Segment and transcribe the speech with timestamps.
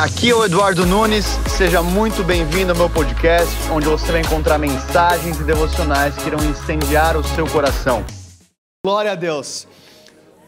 [0.00, 1.26] Aqui é o Eduardo Nunes,
[1.58, 6.42] seja muito bem-vindo ao meu podcast, onde você vai encontrar mensagens e devocionais que irão
[6.42, 8.02] incendiar o seu coração.
[8.82, 9.68] Glória a Deus.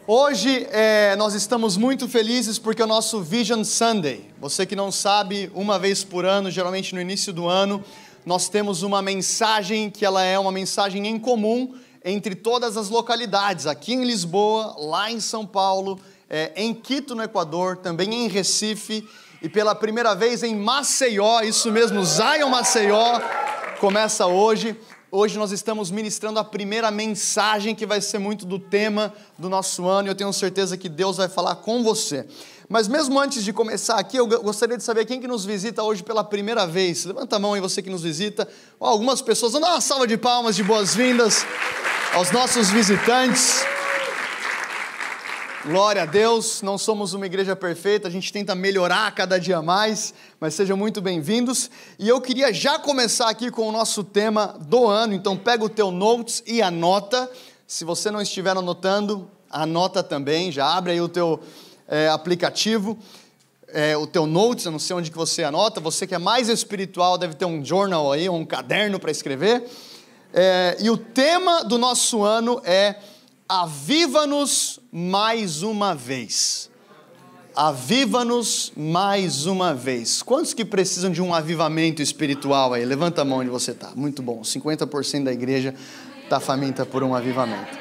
[0.07, 4.27] Hoje é, nós estamos muito felizes porque é o nosso Vision Sunday.
[4.41, 7.83] Você que não sabe, uma vez por ano, geralmente no início do ano,
[8.25, 13.67] nós temos uma mensagem que ela é uma mensagem em comum entre todas as localidades,
[13.67, 19.07] aqui em Lisboa, lá em São Paulo, é, em Quito, no Equador, também em Recife
[19.43, 23.19] e pela primeira vez em Maceió, isso mesmo, Zion Maceió,
[23.77, 24.73] começa hoje.
[25.11, 29.85] Hoje nós estamos ministrando a primeira mensagem que vai ser muito do tema do nosso
[29.85, 32.25] ano e eu tenho certeza que Deus vai falar com você.
[32.69, 36.01] Mas mesmo antes de começar aqui, eu gostaria de saber quem que nos visita hoje
[36.01, 37.03] pela primeira vez.
[37.03, 38.47] Levanta a mão aí você que nos visita.
[38.79, 41.45] algumas pessoas, dar uma salva de palmas de boas-vindas
[42.13, 43.65] aos nossos visitantes.
[45.65, 50.13] Glória a Deus, não somos uma igreja perfeita, a gente tenta melhorar cada dia mais,
[50.37, 51.71] mas sejam muito bem-vindos.
[51.97, 55.69] E eu queria já começar aqui com o nosso tema do ano, então pega o
[55.69, 57.31] teu notes e anota.
[57.65, 61.39] Se você não estiver anotando, anota também, já abre aí o teu
[61.87, 62.97] é, aplicativo,
[63.69, 66.49] é, o teu notes, eu não sei onde que você anota, você que é mais
[66.49, 69.63] espiritual deve ter um journal aí, um caderno para escrever.
[70.33, 72.95] É, e o tema do nosso ano é
[73.47, 76.69] Aviva-nos mais uma vez.
[77.55, 80.23] Aviva-nos mais uma vez.
[80.23, 82.83] Quantos que precisam de um avivamento espiritual aí?
[82.85, 83.91] Levanta a mão onde você está.
[83.95, 84.41] Muito bom.
[84.41, 85.75] 50% da igreja
[86.23, 87.77] está faminta por um avivamento.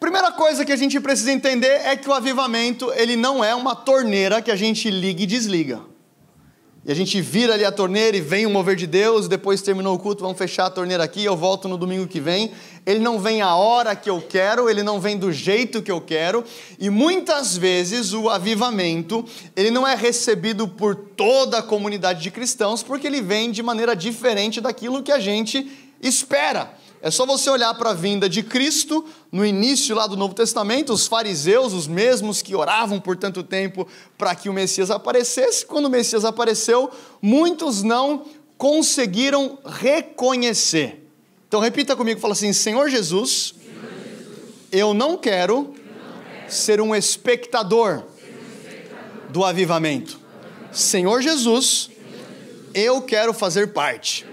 [0.00, 3.76] Primeira coisa que a gente precisa entender é que o avivamento ele não é uma
[3.76, 5.91] torneira que a gente liga e desliga.
[6.84, 9.94] E a gente vira ali a torneira e vem o mover de Deus, depois terminou
[9.94, 12.50] o culto, vamos fechar a torneira aqui, eu volto no domingo que vem.
[12.84, 16.00] Ele não vem a hora que eu quero, ele não vem do jeito que eu
[16.00, 16.42] quero,
[16.80, 22.82] e muitas vezes o avivamento, ele não é recebido por toda a comunidade de cristãos,
[22.82, 25.70] porque ele vem de maneira diferente daquilo que a gente
[26.02, 26.81] espera.
[27.04, 30.92] É só você olhar para a vinda de Cristo no início lá do Novo Testamento,
[30.92, 35.86] os fariseus, os mesmos que oravam por tanto tempo para que o Messias aparecesse, quando
[35.86, 36.88] o Messias apareceu,
[37.20, 38.24] muitos não
[38.56, 41.04] conseguiram reconhecer.
[41.48, 43.52] Então repita comigo, fala assim: Senhor Jesus,
[44.70, 45.74] eu não quero
[46.48, 48.04] ser um espectador
[49.28, 50.20] do avivamento.
[50.70, 51.90] Senhor Jesus,
[52.72, 54.24] eu quero fazer parte.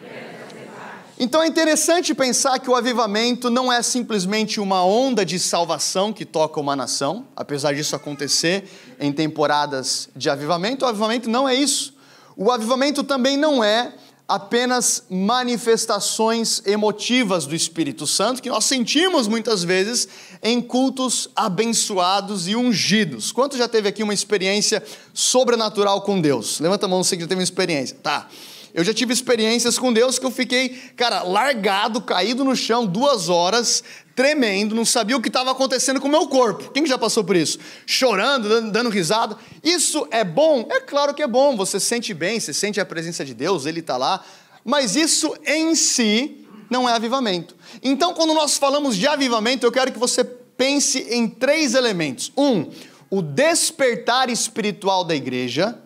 [1.22, 6.24] Então é interessante pensar que o avivamento não é simplesmente uma onda de salvação que
[6.24, 8.64] toca uma nação, apesar disso acontecer
[8.98, 11.94] em temporadas de avivamento, o avivamento não é isso.
[12.38, 13.92] O avivamento também não é
[14.30, 20.08] apenas manifestações emotivas do Espírito Santo que nós sentimos muitas vezes
[20.42, 23.34] em cultos abençoados e ungidos.
[23.34, 24.82] Quanto já teve aqui uma experiência
[25.14, 26.62] sobrenatural com Deus?
[26.62, 27.98] Levanta a mão se já teve uma experiência.
[28.02, 28.30] Tá.
[28.74, 33.30] Eu já tive experiências com Deus que eu fiquei, cara, largado, caído no chão, duas
[33.30, 33.84] horas,
[34.16, 36.72] tremendo, não sabia o que estava acontecendo com o meu corpo.
[36.72, 37.58] Quem já passou por isso?
[37.86, 39.38] Chorando, dando, dando risada.
[39.64, 40.68] Isso é bom?
[40.70, 41.56] É claro que é bom.
[41.56, 44.24] Você sente bem, você sente a presença de Deus, Ele está lá.
[44.64, 47.56] Mas isso em si não é avivamento.
[47.82, 52.32] Então, quando nós falamos de avivamento, eu quero que você pense em três elementos.
[52.38, 52.70] Um,
[53.10, 55.78] o despertar espiritual da igreja.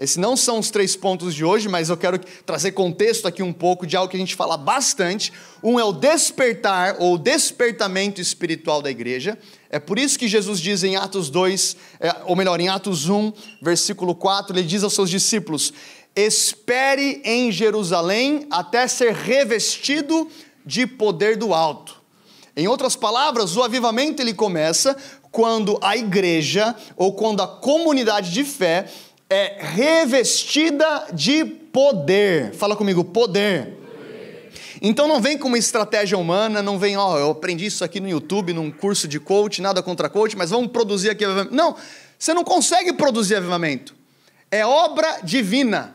[0.00, 3.52] Esses não são os três pontos de hoje, mas eu quero trazer contexto aqui um
[3.52, 5.30] pouco de algo que a gente fala bastante.
[5.62, 9.38] Um é o despertar ou despertamento espiritual da igreja.
[9.68, 13.30] É por isso que Jesus diz em Atos 2, é, ou melhor, em Atos 1,
[13.60, 15.70] versículo 4, ele diz aos seus discípulos:
[16.16, 20.26] Espere em Jerusalém até ser revestido
[20.64, 22.00] de poder do alto.
[22.56, 24.96] Em outras palavras, o avivamento ele começa
[25.30, 28.86] quando a igreja ou quando a comunidade de fé
[29.30, 32.52] é revestida de poder.
[32.54, 33.78] Fala comigo, poder.
[34.82, 38.00] Então não vem com uma estratégia humana, não vem, ó, oh, eu aprendi isso aqui
[38.00, 41.54] no YouTube, num curso de coach, nada contra coach, mas vamos produzir aqui avivamento.
[41.54, 41.76] Não,
[42.18, 43.94] você não consegue produzir avivamento.
[44.50, 45.94] É obra divina.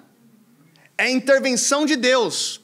[0.98, 2.62] É intervenção de Deus.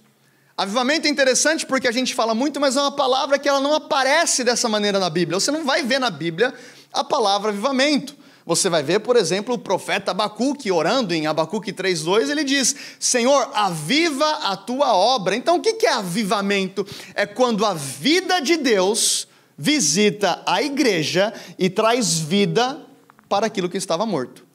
[0.55, 3.73] Avivamento é interessante porque a gente fala muito, mas é uma palavra que ela não
[3.73, 5.37] aparece dessa maneira na Bíblia.
[5.39, 6.53] Você não vai ver na Bíblia
[6.93, 8.20] a palavra avivamento.
[8.45, 13.49] Você vai ver, por exemplo, o profeta Abacuque orando em Abacuque 3:2, ele diz: "Senhor,
[13.53, 15.35] aviva a tua obra".
[15.35, 16.85] Então, o que é avivamento?
[17.13, 19.27] É quando a vida de Deus
[19.57, 22.81] visita a igreja e traz vida
[23.29, 24.45] para aquilo que estava morto.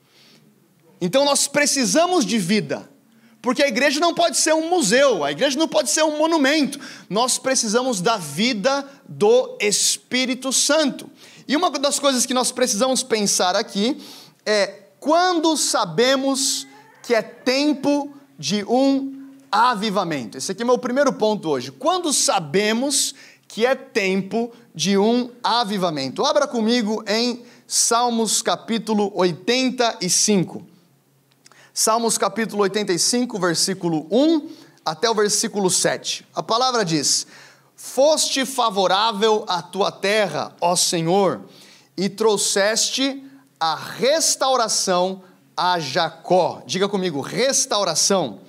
[1.00, 2.88] Então, nós precisamos de vida.
[3.46, 6.80] Porque a igreja não pode ser um museu, a igreja não pode ser um monumento.
[7.08, 11.08] Nós precisamos da vida do Espírito Santo.
[11.48, 14.00] E uma das coisas que nós precisamos pensar aqui
[14.44, 14.66] é
[14.98, 16.66] quando sabemos
[17.02, 20.36] que é tempo de um avivamento.
[20.36, 21.70] Esse aqui é meu primeiro ponto hoje.
[21.70, 23.14] Quando sabemos
[23.48, 26.24] que é tempo de um avivamento.
[26.24, 30.66] Abra comigo em Salmos capítulo 85.
[31.72, 34.48] Salmos capítulo 85, versículo 1
[34.84, 36.26] até o versículo 7.
[36.34, 37.26] A palavra diz:
[37.76, 41.42] Foste favorável à tua terra, ó Senhor,
[41.94, 43.22] e trouxeste
[43.60, 45.22] a restauração
[45.54, 46.62] a Jacó.
[46.66, 48.40] Diga comigo, restauração.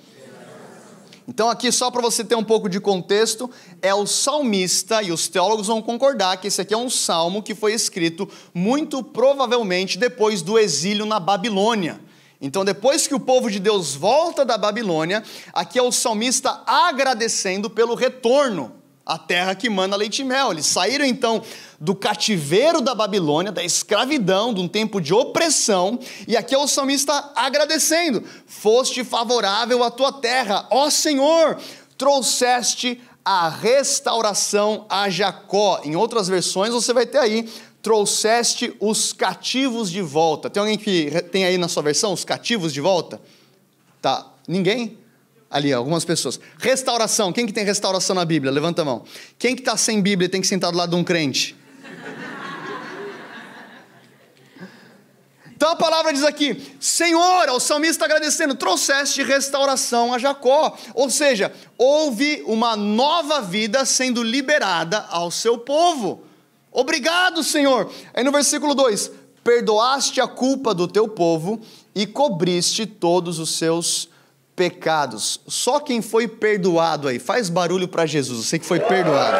[1.28, 3.50] Então, aqui, só para você ter um pouco de contexto,
[3.82, 7.54] é o salmista, e os teólogos vão concordar que esse aqui é um salmo que
[7.54, 12.00] foi escrito muito provavelmente depois do exílio na Babilônia.
[12.40, 15.22] Então, depois que o povo de Deus volta da Babilônia,
[15.52, 18.77] aqui é o salmista agradecendo pelo retorno
[19.08, 20.52] a terra que manda leite e mel.
[20.52, 21.42] Eles saíram então
[21.80, 26.68] do cativeiro da Babilônia, da escravidão, de um tempo de opressão, e aqui é o
[26.68, 31.58] salmista agradecendo: Foste favorável à tua terra, ó Senhor,
[31.96, 35.80] trouxeste a restauração a Jacó.
[35.84, 37.48] Em outras versões você vai ter aí
[37.80, 40.50] trouxeste os cativos de volta.
[40.50, 43.20] Tem alguém que tem aí na sua versão os cativos de volta?
[44.02, 44.98] Tá, ninguém?
[45.50, 46.38] Ali, algumas pessoas.
[46.58, 47.32] Restauração.
[47.32, 48.52] Quem que tem restauração na Bíblia?
[48.52, 49.04] Levanta a mão.
[49.38, 51.56] Quem que está sem Bíblia e tem que sentar do lado de um crente?
[55.58, 60.76] Então a palavra diz aqui: Senhor, o salmista agradecendo, trouxeste restauração a Jacó.
[60.94, 66.22] Ou seja, houve uma nova vida sendo liberada ao seu povo.
[66.70, 67.90] Obrigado, Senhor.
[68.14, 69.10] Aí no versículo 2:
[69.42, 71.60] Perdoaste a culpa do teu povo
[71.92, 74.17] e cobriste todos os seus pecados.
[75.46, 79.38] Só quem foi perdoado aí, faz barulho para Jesus, você que foi perdoado.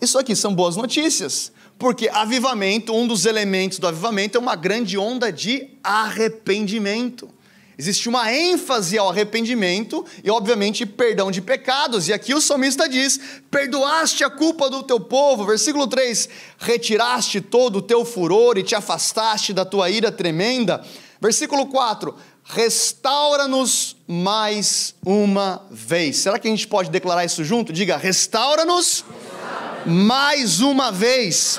[0.00, 4.98] Isso aqui são boas notícias, porque avivamento, um dos elementos do avivamento é uma grande
[4.98, 7.28] onda de arrependimento.
[7.76, 12.08] Existe uma ênfase ao arrependimento e, obviamente, perdão de pecados.
[12.08, 13.18] E aqui o salmista diz:
[13.50, 15.44] Perdoaste a culpa do teu povo.
[15.44, 16.28] Versículo 3:
[16.58, 20.84] Retiraste todo o teu furor e te afastaste da tua ira tremenda.
[21.20, 22.14] Versículo 4:
[22.44, 26.18] restaura-nos mais uma vez.
[26.18, 27.72] Será que a gente pode declarar isso junto?
[27.72, 31.58] Diga, restaura-nos restaura mais uma vez.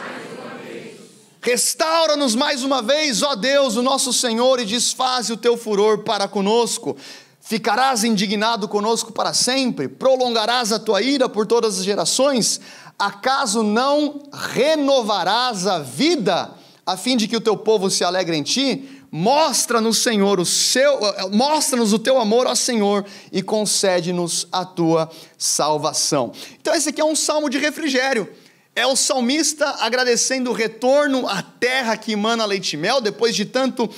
[1.42, 6.28] Restaura-nos mais uma vez, ó Deus, o nosso Senhor, e desfaze o teu furor para
[6.28, 6.98] conosco.
[7.40, 9.88] Ficarás indignado conosco para sempre?
[9.88, 12.60] Prolongarás a tua ira por todas as gerações?
[12.98, 16.50] Acaso não renovarás a vida,
[16.84, 18.94] a fim de que o teu povo se alegre em ti?
[19.17, 21.00] Mostra-nos, Senhor, o seu,
[21.31, 26.33] mostra-nos o teu amor, ó Senhor, e concede-nos a tua salvação.
[26.59, 28.29] Então esse aqui é um salmo de refrigério.
[28.75, 33.45] É o salmista agradecendo o retorno à terra que emana leite e mel, depois de
[33.45, 33.89] tanto,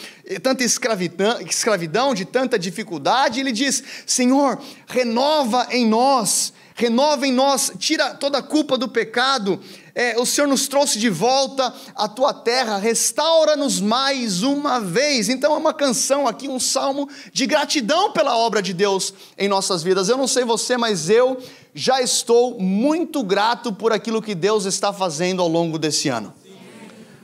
[0.43, 3.39] tanta escravidão, escravidão, de tanta dificuldade.
[3.39, 9.59] Ele diz: Senhor, renova em nós, renova em nós, tira toda a culpa do pecado,
[9.95, 15.27] é, o Senhor nos trouxe de volta à tua terra, restaura-nos mais uma vez.
[15.27, 19.81] Então é uma canção aqui, um salmo de gratidão pela obra de Deus em nossas
[19.81, 20.07] vidas.
[20.07, 21.39] Eu não sei você, mas eu
[21.73, 26.31] já estou muito grato por aquilo que Deus está fazendo ao longo desse ano.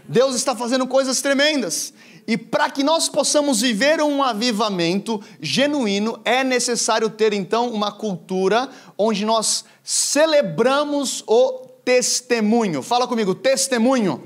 [0.10, 1.94] Deus está fazendo coisas tremendas.
[2.28, 8.70] E para que nós possamos viver um avivamento genuíno, é necessário ter então uma cultura
[8.98, 12.82] onde nós celebramos o testemunho.
[12.82, 14.24] Fala comigo, testemunho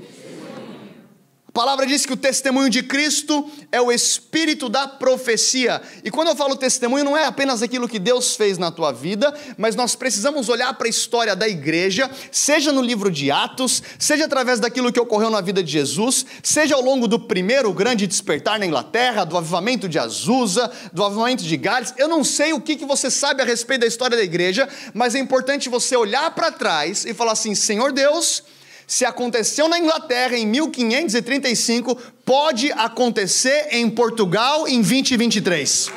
[1.52, 5.80] palavra diz que o testemunho de Cristo é o espírito da profecia.
[6.04, 9.34] E quando eu falo testemunho, não é apenas aquilo que Deus fez na tua vida,
[9.56, 14.26] mas nós precisamos olhar para a história da igreja, seja no livro de Atos, seja
[14.26, 18.58] através daquilo que ocorreu na vida de Jesus, seja ao longo do primeiro grande despertar
[18.58, 21.94] na Inglaterra, do avivamento de Azusa, do avivamento de Gales.
[21.96, 25.14] Eu não sei o que, que você sabe a respeito da história da igreja, mas
[25.14, 28.42] é importante você olhar para trás e falar assim: Senhor Deus
[28.88, 35.90] se aconteceu na Inglaterra em 1535, pode acontecer em Portugal em 2023.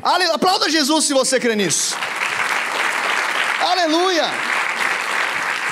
[0.00, 0.36] Aleluia.
[0.36, 1.96] Aplauda Jesus se você crê nisso.
[3.60, 4.24] Aleluia.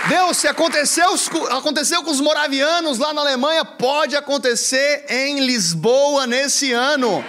[0.08, 1.08] Deus, se aconteceu,
[1.50, 7.24] aconteceu com os moravianos lá na Alemanha, pode acontecer em Lisboa nesse ano.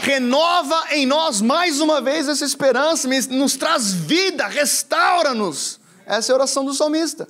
[0.00, 5.78] Renova em nós mais uma vez essa esperança, nos traz vida, restaura-nos.
[6.06, 7.28] Essa é a oração do salmista.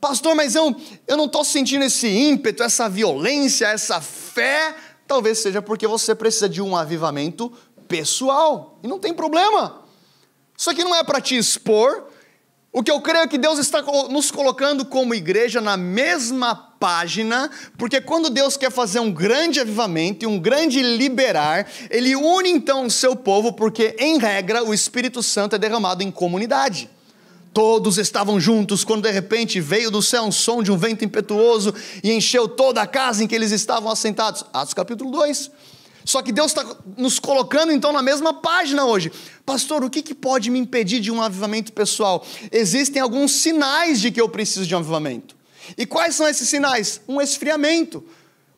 [0.00, 0.74] Pastor, mas eu,
[1.06, 4.74] eu não estou sentindo esse ímpeto, essa violência, essa fé.
[5.06, 7.52] Talvez seja porque você precisa de um avivamento
[7.86, 8.78] pessoal.
[8.82, 9.82] E não tem problema.
[10.56, 12.06] Isso aqui não é para te expor.
[12.72, 17.50] O que eu creio é que Deus está nos colocando como igreja na mesma página,
[17.76, 22.86] porque quando Deus quer fazer um grande avivamento e um grande liberar, ele une então
[22.86, 26.88] o seu povo, porque em regra o Espírito Santo é derramado em comunidade.
[27.52, 31.74] Todos estavam juntos quando de repente veio do céu um som de um vento impetuoso
[32.02, 34.44] e encheu toda a casa em que eles estavam assentados.
[34.52, 35.50] Atos capítulo 2.
[36.04, 36.64] Só que Deus está
[36.96, 39.12] nos colocando então na mesma página hoje.
[39.44, 42.24] Pastor, o que, que pode me impedir de um avivamento pessoal?
[42.50, 45.36] Existem alguns sinais de que eu preciso de um avivamento.
[45.76, 47.00] E quais são esses sinais?
[47.06, 48.04] Um esfriamento.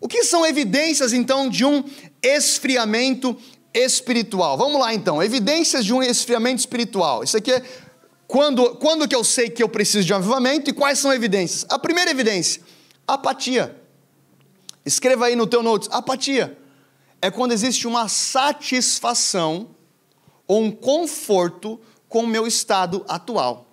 [0.00, 1.84] O que são evidências então de um
[2.22, 3.36] esfriamento
[3.74, 4.56] espiritual?
[4.56, 7.22] Vamos lá então, evidências de um esfriamento espiritual.
[7.22, 7.62] Isso aqui é
[8.32, 11.16] quando, quando que eu sei que eu preciso de um avivamento e quais são as
[11.18, 11.66] evidências?
[11.68, 12.62] A primeira evidência,
[13.06, 13.78] apatia.
[14.86, 16.58] Escreva aí no teu notes, apatia.
[17.20, 19.68] É quando existe uma satisfação
[20.46, 23.66] ou um conforto com o meu estado atual.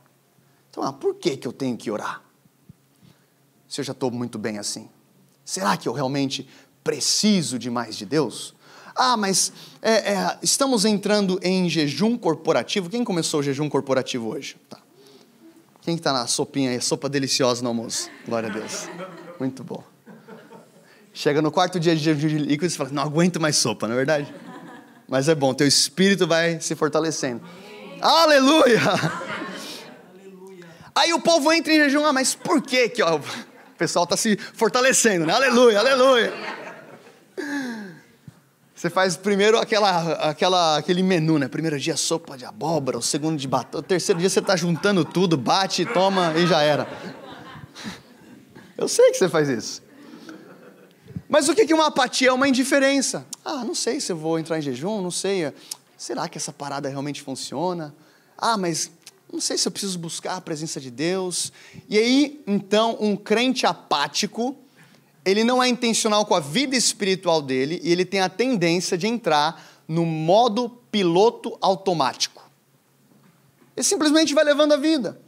[0.70, 2.22] Então, ah, por que, que eu tenho que orar?
[3.66, 4.90] Se eu já estou muito bem assim.
[5.46, 6.46] Será que eu realmente
[6.84, 8.54] preciso de mais de Deus?
[8.96, 12.90] Ah, mas é, é, estamos entrando em jejum corporativo.
[12.90, 14.58] Quem começou o jejum corporativo hoje?
[14.70, 14.78] Tá.
[15.82, 16.82] Quem está na sopinha aí?
[16.82, 18.10] Sopa deliciosa no almoço.
[18.26, 18.90] Glória a Deus.
[19.40, 19.84] Muito bom.
[21.14, 23.94] Chega no quarto dia de jejum de líquido e fala, não aguento mais sopa, não
[23.94, 24.34] é verdade?
[25.08, 27.42] Mas é bom, teu espírito vai se fortalecendo.
[28.00, 28.80] Aleluia!
[30.96, 33.22] Aí o povo entra em jejum, ah, mas por que que ó, o
[33.78, 35.34] pessoal está se fortalecendo, né?
[35.34, 36.34] Aleluia, aleluia.
[38.80, 41.50] Você faz primeiro aquela, aquela, aquele menu, né?
[41.50, 45.04] Primeiro dia sopa de abóbora, o segundo de batata, o terceiro dia você está juntando
[45.04, 46.88] tudo, bate, toma e já era.
[48.78, 49.82] Eu sei que você faz isso.
[51.28, 52.30] Mas o que é uma apatia?
[52.30, 53.26] É uma indiferença.
[53.44, 55.52] Ah, não sei se eu vou entrar em jejum, não sei.
[55.98, 57.94] Será que essa parada realmente funciona?
[58.38, 58.90] Ah, mas
[59.30, 61.52] não sei se eu preciso buscar a presença de Deus.
[61.90, 64.56] E aí, então, um crente apático
[65.26, 69.08] ele não é intencional com a vida espiritual dele e ele tem a tendência de
[69.08, 72.44] entrar no modo piloto automático.
[73.76, 75.20] Ele simplesmente vai levando a vida.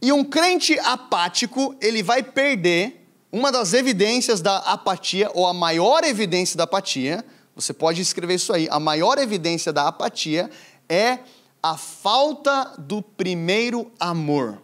[0.00, 6.04] E um crente apático, ele vai perder uma das evidências da apatia, ou a maior
[6.04, 10.50] evidência da apatia, você pode escrever isso aí, a maior evidência da apatia
[10.88, 11.20] é
[11.62, 14.60] a falta do primeiro amor.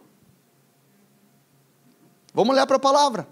[2.33, 3.27] Vamos olhar para a palavra.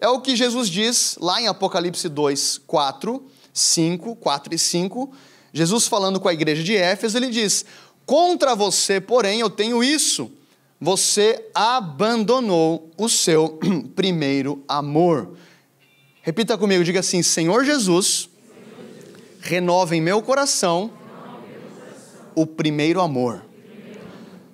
[0.00, 5.12] É o que Jesus diz lá em Apocalipse 2, 4, 5, 4 e 5.
[5.52, 7.64] Jesus falando com a igreja de Éfeso, ele diz:
[8.06, 10.30] Contra você, porém, eu tenho isso.
[10.80, 13.58] Você abandonou o seu
[13.96, 15.36] primeiro amor.
[16.22, 18.28] Repita comigo, diga assim: Senhor Jesus,
[19.40, 20.92] renova em meu coração
[22.36, 23.47] o primeiro amor.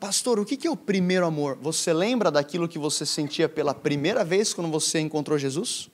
[0.05, 1.57] Pastor, o que é o primeiro amor?
[1.63, 5.89] Você lembra daquilo que você sentia pela primeira vez quando você encontrou Jesus?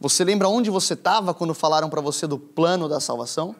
[0.00, 3.54] Você lembra onde você estava quando falaram para você do plano da salvação?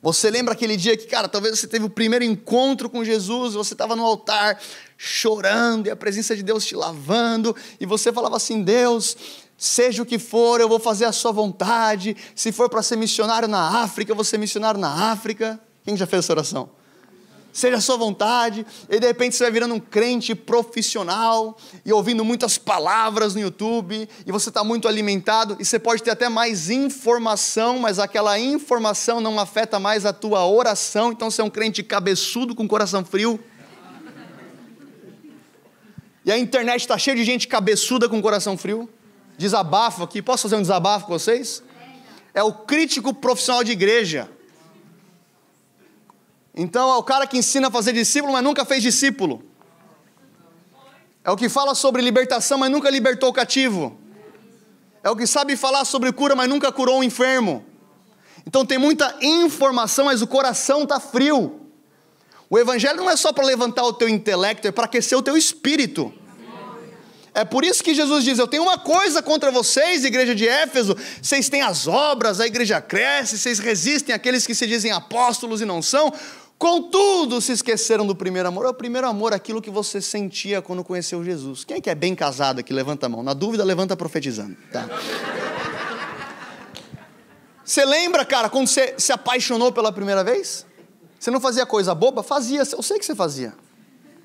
[0.00, 3.74] Você lembra aquele dia que, cara, talvez você teve o primeiro encontro com Jesus, você
[3.74, 4.58] estava no altar
[4.96, 9.14] chorando e a presença de Deus te lavando, e você falava assim: Deus,
[9.58, 12.16] seja o que for, eu vou fazer a sua vontade.
[12.34, 15.60] Se for para ser missionário na África, eu vou ser missionário na África.
[15.84, 16.85] Quem já fez essa oração?
[17.56, 22.22] Seja a sua vontade, e de repente você vai virando um crente profissional e ouvindo
[22.22, 26.68] muitas palavras no YouTube, e você está muito alimentado, e você pode ter até mais
[26.68, 31.82] informação, mas aquela informação não afeta mais a tua oração, então você é um crente
[31.82, 33.40] cabeçudo com coração frio.
[36.26, 38.86] E a internet está cheia de gente cabeçuda com coração frio.
[39.38, 41.62] Desabafo aqui, posso fazer um desabafo com vocês?
[42.34, 44.28] É o crítico profissional de igreja
[46.56, 49.44] então é o cara que ensina a fazer discípulo, mas nunca fez discípulo.
[51.22, 53.98] É o que fala sobre libertação, mas nunca libertou o cativo.
[55.04, 57.64] É o que sabe falar sobre cura, mas nunca curou o enfermo.
[58.46, 61.60] Então tem muita informação, mas o coração está frio.
[62.48, 65.36] O evangelho não é só para levantar o teu intelecto, é para aquecer o teu
[65.36, 66.12] espírito.
[67.34, 70.96] É por isso que Jesus diz: Eu tenho uma coisa contra vocês, igreja de Éfeso.
[71.20, 75.64] Vocês têm as obras, a igreja cresce, vocês resistem àqueles que se dizem apóstolos e
[75.66, 76.12] não são.
[76.58, 78.64] Contudo, se esqueceram do primeiro amor.
[78.64, 81.64] É o primeiro amor, aquilo que você sentia quando conheceu Jesus.
[81.64, 82.72] Quem é que é bem casado aqui?
[82.72, 83.22] Levanta a mão.
[83.22, 84.56] Na dúvida, levanta profetizando.
[84.72, 84.88] Tá.
[87.62, 90.64] Você lembra, cara, quando você se apaixonou pela primeira vez?
[91.18, 92.22] Você não fazia coisa boba?
[92.22, 93.52] Fazia, eu sei que você fazia.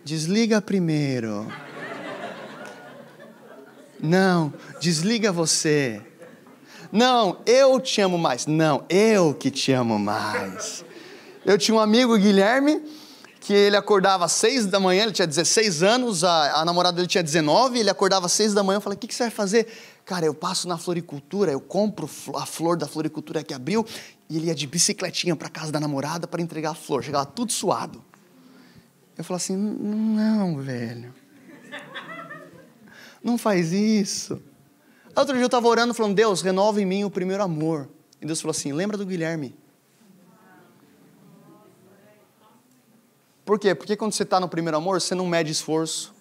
[0.04, 1.52] Desliga primeiro.
[4.00, 6.02] Não, desliga você.
[6.92, 8.46] Não, eu te amo mais.
[8.46, 10.86] Não, eu que te amo mais.
[11.44, 12.84] Eu tinha um amigo, Guilherme,
[13.40, 17.08] que ele acordava às seis da manhã, ele tinha 16 anos, a, a namorada dele
[17.08, 19.32] tinha 19, ele acordava às seis da manhã, eu falei, o que, que você vai
[19.32, 19.68] fazer?
[20.06, 23.84] Cara, eu passo na floricultura, eu compro a flor da floricultura que abriu,
[24.30, 27.52] e ele ia de bicicletinha para casa da namorada para entregar a flor, chegava tudo
[27.52, 28.04] suado.
[29.18, 31.12] Eu falei assim, não, velho,
[33.24, 34.40] não faz isso.
[35.16, 37.90] Outro dia eu estava orando, falando, Deus, renova em mim o primeiro amor.
[38.22, 39.60] E Deus falou assim, lembra do Guilherme.
[43.52, 43.76] Por quê?
[43.76, 46.14] Porque quando você está no primeiro amor, você não mede esforço.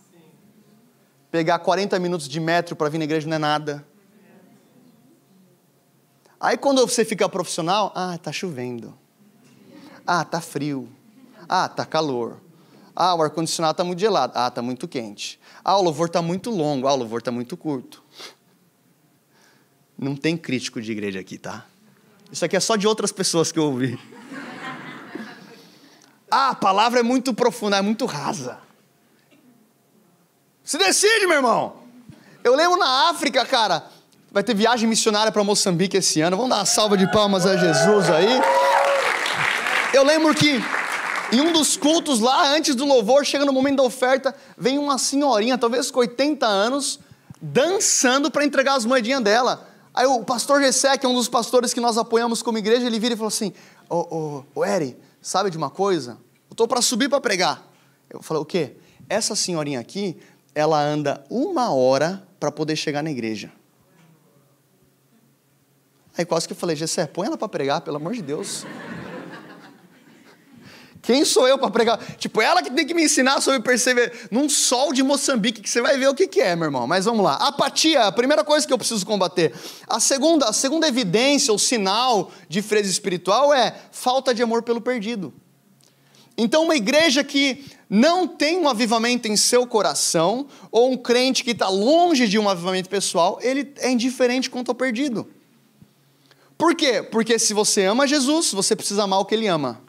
[1.30, 3.86] Pegar 40 minutos de metro para vir na igreja não é nada.
[6.40, 8.98] Aí quando você fica profissional, ah, tá chovendo.
[10.04, 10.88] Ah, tá frio.
[11.48, 12.40] Ah, tá calor.
[12.96, 14.32] Ah, o ar-condicionado tá muito gelado.
[14.34, 15.38] Ah, tá muito quente.
[15.62, 16.88] Ah, o louvor tá muito longo.
[16.88, 18.02] Ah, o louvor tá muito curto.
[19.96, 21.64] Não tem crítico de igreja aqui, tá?
[22.32, 23.96] Isso aqui é só de outras pessoas que eu ouvi.
[26.30, 28.58] Ah, a palavra é muito profunda, é muito rasa.
[30.62, 31.74] Se decide, meu irmão.
[32.44, 33.84] Eu lembro na África, cara,
[34.30, 36.36] vai ter viagem missionária para Moçambique esse ano.
[36.36, 38.40] Vamos dar uma salva de palmas a Jesus aí.
[39.92, 40.62] Eu lembro que
[41.32, 44.98] em um dos cultos lá, antes do louvor, chega no momento da oferta, vem uma
[44.98, 47.00] senhorinha, talvez com 80 anos,
[47.40, 49.68] dançando para entregar as moedinhas dela.
[49.92, 52.98] Aí o pastor Gessé, que é um dos pastores que nós apoiamos como igreja, ele
[52.98, 53.52] vira e falou assim:
[53.88, 56.18] Ô, ô, ô Eri, sabe de uma coisa?
[56.48, 57.68] Eu estou para subir para pregar.
[58.08, 58.76] Eu falei: O quê?
[59.08, 60.16] Essa senhorinha aqui,
[60.54, 63.52] ela anda uma hora para poder chegar na igreja.
[66.16, 68.64] Aí quase que eu falei: Gessé, põe ela para pregar, pelo amor de Deus.
[71.02, 71.98] Quem sou eu para pregar?
[72.16, 74.12] Tipo, ela que tem que me ensinar sobre perseverar.
[74.30, 76.86] Num sol de Moçambique, que você vai ver o que, que é, meu irmão.
[76.86, 77.34] Mas vamos lá.
[77.36, 79.54] Apatia, a primeira coisa que eu preciso combater.
[79.88, 84.80] A segunda, a segunda evidência, o sinal de fresa espiritual é falta de amor pelo
[84.80, 85.32] perdido.
[86.36, 91.50] Então, uma igreja que não tem um avivamento em seu coração, ou um crente que
[91.50, 95.26] está longe de um avivamento pessoal, ele é indiferente quanto ao perdido.
[96.56, 97.02] Por quê?
[97.02, 99.82] Porque se você ama Jesus, você precisa amar o que ele ama.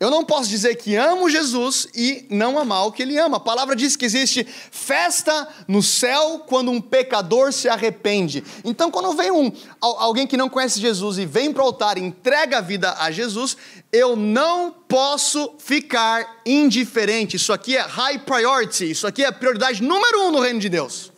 [0.00, 3.38] Eu não posso dizer que amo Jesus e não amar o que ele ama.
[3.38, 8.44] A palavra diz que existe festa no céu quando um pecador se arrepende.
[8.64, 12.02] Então, quando vem um, alguém que não conhece Jesus e vem para o altar e
[12.02, 13.56] entrega a vida a Jesus,
[13.92, 17.34] eu não posso ficar indiferente.
[17.34, 21.10] Isso aqui é high priority, isso aqui é prioridade número um no reino de Deus.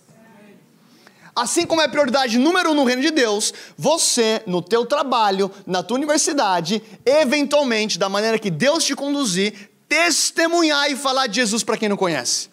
[1.34, 5.82] Assim como é prioridade número um no reino de Deus, você, no teu trabalho, na
[5.82, 11.76] tua universidade, eventualmente, da maneira que Deus te conduzir, testemunhar e falar de Jesus para
[11.76, 12.48] quem não conhece.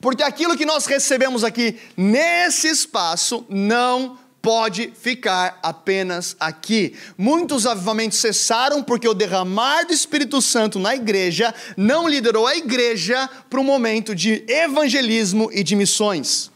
[0.00, 6.94] Porque aquilo que nós recebemos aqui nesse espaço não pode ficar apenas aqui.
[7.16, 13.28] Muitos avivamentos cessaram porque o derramar do Espírito Santo na igreja não liderou a igreja
[13.48, 16.49] para um momento de evangelismo e de missões.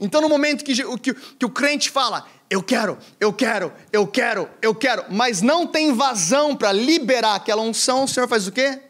[0.00, 4.48] Então, no momento que, que, que o crente fala, eu quero, eu quero, eu quero,
[4.62, 8.80] eu quero, mas não tem vazão para liberar aquela unção, o Senhor faz o quê?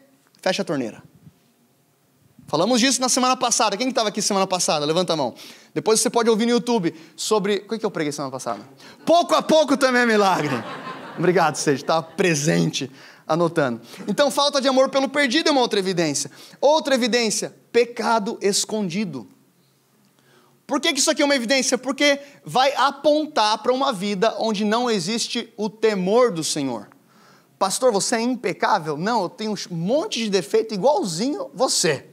[0.41, 1.03] Fecha a torneira.
[2.49, 3.77] Falamos disso na semana passada.
[3.77, 4.83] Quem estava aqui semana passada?
[4.83, 5.35] Levanta a mão.
[5.71, 7.63] Depois você pode ouvir no YouTube sobre.
[7.69, 8.67] O que eu preguei semana passada?
[9.05, 10.55] Pouco a pouco também é milagre.
[11.15, 11.83] Obrigado, Sérgio.
[11.83, 12.89] Está presente,
[13.27, 13.81] anotando.
[14.07, 16.31] Então, falta de amor pelo perdido é uma outra evidência.
[16.59, 19.29] Outra evidência: pecado escondido.
[20.69, 21.79] Por que, que isso aqui é uma evidência?
[21.79, 26.89] Porque vai apontar para uma vida onde não existe o temor do Senhor.
[27.57, 28.95] Pastor, você é impecável?
[28.95, 32.05] Não, eu tenho um monte de defeito igualzinho você.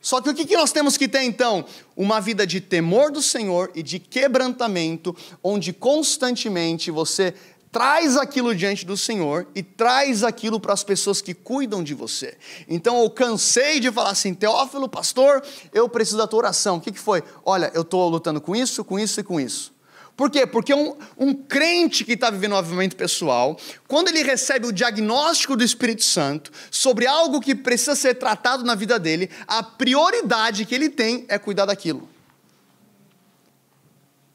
[0.00, 1.64] Só que o que nós temos que ter então?
[1.96, 7.32] Uma vida de temor do Senhor e de quebrantamento, onde constantemente você
[7.74, 12.36] traz aquilo diante do Senhor e traz aquilo para as pessoas que cuidam de você.
[12.68, 16.76] Então eu cansei de falar assim, Teófilo, pastor, eu preciso da tua oração.
[16.76, 17.24] O que, que foi?
[17.44, 19.74] Olha, eu estou lutando com isso, com isso e com isso.
[20.16, 20.46] Por quê?
[20.46, 23.58] Porque um, um crente que está vivendo um avivamento pessoal,
[23.88, 28.76] quando ele recebe o diagnóstico do Espírito Santo sobre algo que precisa ser tratado na
[28.76, 32.13] vida dele, a prioridade que ele tem é cuidar daquilo.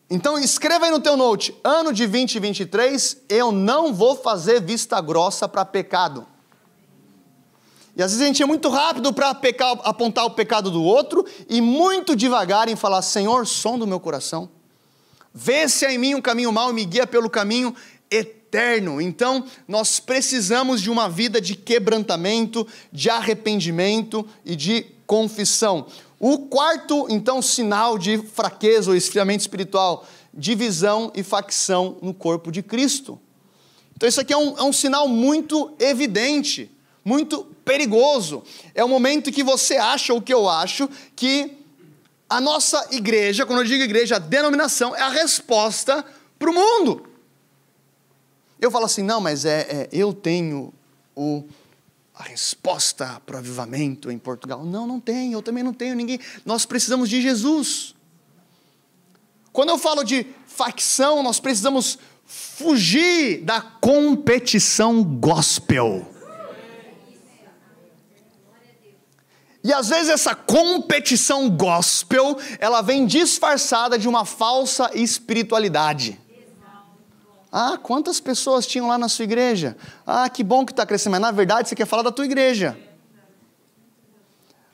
[0.09, 5.47] Então escreva aí no teu note, ano de 2023, eu não vou fazer vista grossa
[5.47, 6.25] para pecado.
[7.95, 9.29] E às vezes a gente é muito rápido para
[9.83, 14.49] apontar o pecado do outro e muito devagar em falar, Senhor, som do meu coração.
[15.33, 17.75] Vê se há em mim um caminho mau e me guia pelo caminho
[18.09, 18.99] eterno.
[18.99, 25.85] Então, nós precisamos de uma vida de quebrantamento, de arrependimento e de confissão.
[26.19, 32.61] O quarto, então, sinal de fraqueza ou esfriamento espiritual, divisão e facção no corpo de
[32.61, 33.17] Cristo.
[33.95, 36.69] Então, isso aqui é um, é um sinal muito evidente,
[37.05, 38.43] muito perigoso.
[38.75, 41.57] É o momento que você acha o que eu acho que
[42.29, 46.05] a nossa igreja, quando eu digo igreja, a denominação é a resposta
[46.37, 47.07] para o mundo.
[48.61, 50.73] Eu falo assim, não, mas é, é eu tenho
[51.15, 51.43] o,
[52.19, 54.65] a resposta para o avivamento em Portugal.
[54.65, 56.19] Não, não tenho, eu também não tenho ninguém.
[56.45, 57.95] Nós precisamos de Jesus.
[59.53, 66.05] Quando eu falo de facção, nós precisamos fugir da competição gospel.
[69.63, 76.19] E às vezes essa competição gospel, ela vem disfarçada de uma falsa espiritualidade.
[77.51, 79.75] Ah, quantas pessoas tinham lá na sua igreja?
[80.05, 82.77] Ah, que bom que está crescendo, mas na verdade você quer falar da tua igreja.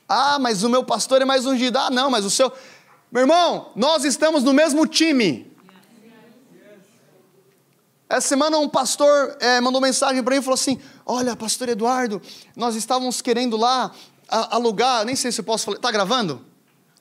[0.08, 1.78] Ah, mas o meu pastor é mais ungido.
[1.78, 2.52] Ah, não, mas o seu.
[3.12, 5.52] Meu irmão, nós estamos no mesmo time.
[8.08, 12.22] Essa semana um pastor é, mandou mensagem para mim e falou assim: Olha, pastor Eduardo,
[12.56, 13.92] nós estávamos querendo lá
[14.28, 15.78] alugar, nem sei se eu posso falar.
[15.78, 16.46] Está gravando?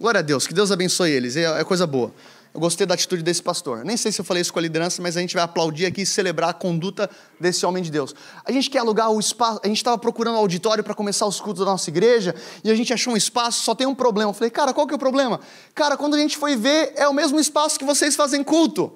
[0.01, 2.13] Glória a Deus, que Deus abençoe eles, é, é coisa boa.
[2.55, 3.85] Eu gostei da atitude desse pastor.
[3.85, 6.03] Nem sei se eu falei isso com a liderança, mas a gente vai aplaudir aqui
[6.03, 8.15] e celebrar a conduta desse homem de Deus.
[8.45, 11.65] A gente quer alugar o espaço, a gente estava procurando auditório para começar os cultos
[11.65, 14.31] da nossa igreja e a gente achou um espaço, só tem um problema.
[14.31, 15.41] Eu falei, cara, qual que é o problema?
[15.75, 18.93] Cara, quando a gente foi ver, é o mesmo espaço que vocês fazem culto.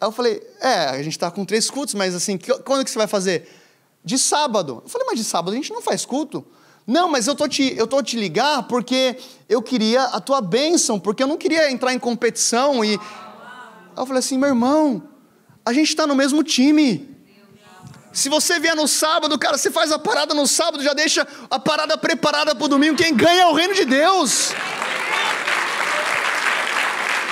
[0.00, 2.96] Aí eu falei, é, a gente está com três cultos, mas assim, quando que você
[2.96, 3.46] vai fazer?
[4.02, 4.80] De sábado.
[4.82, 6.42] Eu falei, mas de sábado a gente não faz culto.
[6.86, 9.16] Não, mas eu tô te, eu tô te ligar porque
[9.48, 12.84] eu queria a tua bênção, porque eu não queria entrar em competição.
[12.84, 13.00] E
[13.96, 15.08] Aí eu falei assim, meu irmão,
[15.64, 17.14] a gente está no mesmo time.
[18.12, 21.58] Se você vier no sábado, cara, você faz a parada no sábado, já deixa a
[21.58, 22.96] parada preparada para o domingo.
[22.96, 24.52] Quem ganha é o reino de Deus.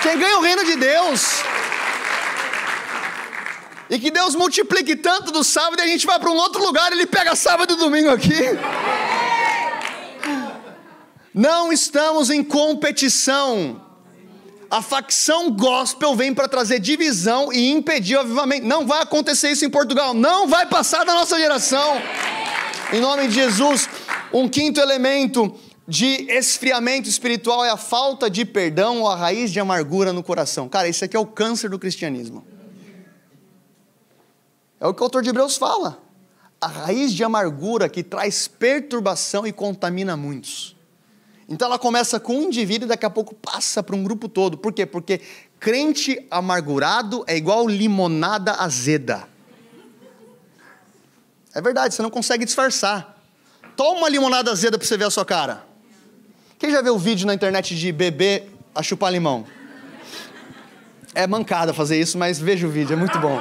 [0.02, 1.42] Quem ganha é o reino de Deus.
[3.90, 6.90] E que Deus multiplique tanto do sábado e a gente vai para um outro lugar,
[6.92, 8.40] ele pega sábado e domingo aqui.
[11.34, 13.80] Não estamos em competição.
[14.70, 18.66] A facção gospel vem para trazer divisão e impedir o avivamento.
[18.66, 20.14] Não vai acontecer isso em Portugal.
[20.14, 21.96] Não vai passar da nossa geração.
[22.92, 23.88] Em nome de Jesus,
[24.32, 25.54] um quinto elemento
[25.86, 30.68] de esfriamento espiritual é a falta de perdão ou a raiz de amargura no coração.
[30.68, 32.44] Cara, isso aqui é o câncer do cristianismo.
[34.80, 36.02] É o que o autor de Hebreus fala.
[36.60, 40.76] A raiz de amargura que traz perturbação e contamina muitos.
[41.52, 44.56] Então ela começa com um indivíduo e daqui a pouco passa para um grupo todo.
[44.56, 44.86] Por quê?
[44.86, 45.20] Porque
[45.60, 49.28] crente amargurado é igual limonada azeda.
[51.54, 53.22] É verdade, você não consegue disfarçar.
[53.76, 55.62] Toma uma limonada azeda para você ver a sua cara.
[56.58, 59.44] Quem já viu o vídeo na internet de bebê a chupar limão?
[61.14, 63.38] É mancada fazer isso, mas veja o vídeo, é muito bom.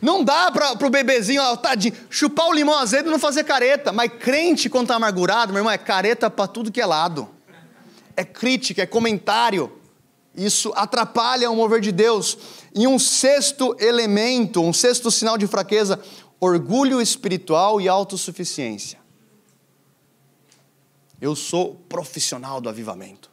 [0.00, 3.92] Não dá para o bebezinho, ó, tadinho, chupar o limão azedo e não fazer careta.
[3.92, 7.28] Mas crente, quando está amargurado, meu irmão, é careta para tudo que é lado.
[8.16, 9.70] É crítica, é comentário.
[10.34, 12.38] Isso atrapalha o mover de Deus.
[12.74, 16.00] E um sexto elemento, um sexto sinal de fraqueza,
[16.40, 18.98] orgulho espiritual e autossuficiência.
[21.20, 23.30] Eu sou profissional do avivamento.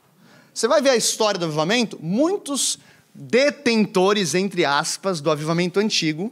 [0.54, 1.98] Você vai ver a história do avivamento?
[2.02, 2.78] Muitos
[3.14, 6.32] detentores, entre aspas, do avivamento antigo,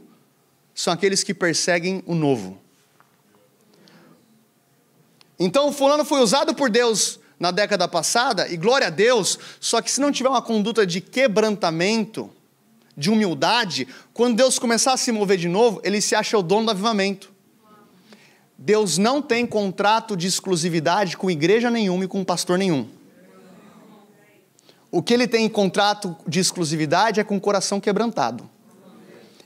[0.76, 2.60] são aqueles que perseguem o novo.
[5.38, 9.90] Então, fulano foi usado por Deus na década passada, e glória a Deus, só que
[9.90, 12.30] se não tiver uma conduta de quebrantamento,
[12.96, 16.66] de humildade, quando Deus começar a se mover de novo, ele se acha o dono
[16.66, 17.32] do avivamento.
[18.56, 22.88] Deus não tem contrato de exclusividade com igreja nenhuma e com pastor nenhum.
[24.90, 28.48] O que ele tem em contrato de exclusividade é com o coração quebrantado.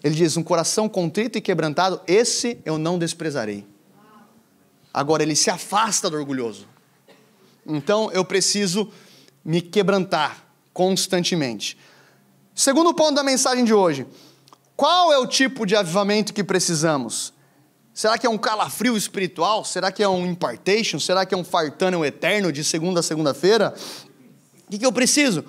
[0.03, 3.67] Ele diz: Um coração contrito e quebrantado, esse eu não desprezarei.
[4.93, 6.67] Agora, ele se afasta do orgulhoso.
[7.67, 8.91] Então, eu preciso
[9.45, 11.79] me quebrantar constantemente.
[12.55, 14.07] Segundo ponto da mensagem de hoje:
[14.77, 17.33] qual é o tipo de avivamento que precisamos?
[17.93, 19.65] Será que é um calafrio espiritual?
[19.65, 20.99] Será que é um impartation?
[20.99, 23.75] Será que é um fartano eterno de segunda a segunda-feira?
[24.67, 25.45] O que, que eu preciso?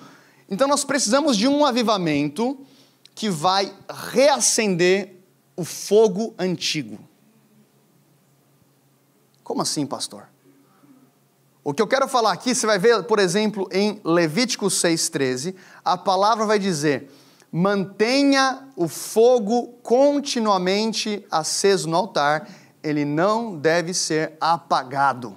[0.50, 2.58] Então, nós precisamos de um avivamento
[3.14, 3.72] que vai
[4.10, 5.16] reacender
[5.56, 6.98] o fogo antigo.
[9.42, 10.28] Como assim, pastor?
[11.64, 15.96] O que eu quero falar aqui, você vai ver, por exemplo, em Levítico 6,13, a
[15.96, 17.10] palavra vai dizer:
[17.52, 22.48] mantenha o fogo continuamente aceso no altar,
[22.82, 25.36] ele não deve ser apagado.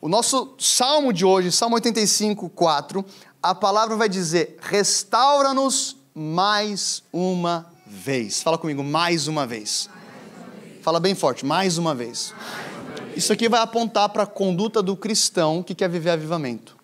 [0.00, 3.04] O nosso salmo de hoje, Salmo 85, 4,
[3.42, 8.42] a palavra vai dizer: restaura-nos mais uma vez.
[8.42, 9.88] Fala comigo, mais uma vez.
[10.82, 12.34] Fala bem forte, mais uma vez.
[13.16, 16.76] Isso aqui vai apontar para a conduta do cristão que quer viver avivamento.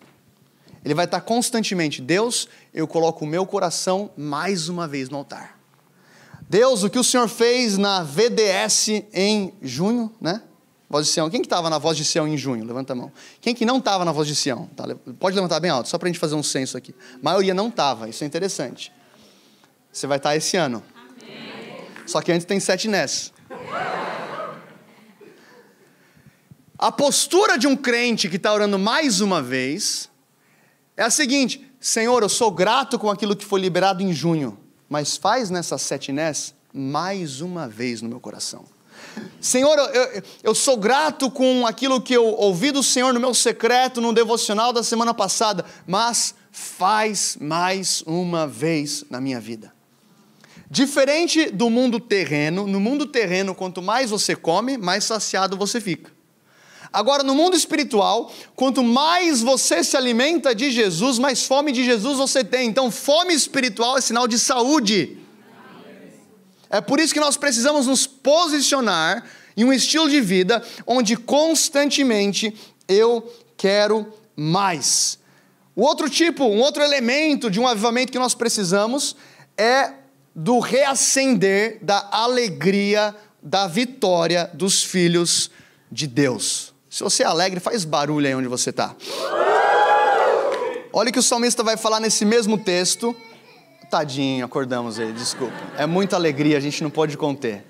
[0.83, 5.57] Ele vai estar constantemente, Deus, eu coloco o meu coração mais uma vez no altar.
[6.49, 10.41] Deus, o que o Senhor fez na VDS em junho, né?
[10.89, 11.29] Voz de Sião.
[11.29, 12.63] Quem que estava na Voz de Sião em junho?
[12.63, 13.11] Levanta a mão.
[13.41, 14.69] Quem que não estava na Voz de Sião?
[14.75, 14.85] Tá,
[15.19, 16.95] pode levantar bem alto, só para a gente fazer um censo aqui.
[17.15, 18.91] A maioria não estava, isso é interessante.
[19.91, 20.81] Você vai estar esse ano.
[20.95, 21.87] Amém.
[22.05, 23.33] Só que antes tem sete Ness.
[26.79, 30.09] A postura de um crente que está orando mais uma vez
[30.95, 35.17] é a seguinte: Senhor, eu sou grato com aquilo que foi liberado em junho, mas
[35.17, 38.76] faz nessas sete Ness mais uma vez no meu coração.
[39.39, 44.01] Senhor, eu, eu, sou grato com aquilo que eu ouvi do Senhor no meu secreto,
[44.01, 49.73] no devocional da semana passada, mas faz mais uma vez na minha vida.
[50.69, 56.11] Diferente do mundo terreno, no mundo terreno, quanto mais você come, mais saciado você fica.
[56.91, 62.17] Agora, no mundo espiritual, quanto mais você se alimenta de Jesus, mais fome de Jesus
[62.17, 62.67] você tem.
[62.67, 65.17] Então, fome espiritual é sinal de saúde.
[66.69, 69.23] É por isso que nós precisamos nos posicionar
[69.55, 72.55] em um estilo de vida onde constantemente
[72.87, 75.17] eu quero mais.
[75.75, 79.15] O outro tipo, um outro elemento de um avivamento que nós precisamos
[79.57, 79.93] é
[80.35, 85.49] do reacender da alegria da vitória dos filhos
[85.91, 86.73] de Deus.
[86.89, 88.95] Se você é alegre, faz barulho aí onde você está.
[90.91, 93.15] Olha o que o salmista vai falar nesse mesmo texto,
[93.89, 95.55] Tadinho, acordamos ele, desculpa.
[95.77, 97.63] É muita alegria, a gente não pode conter.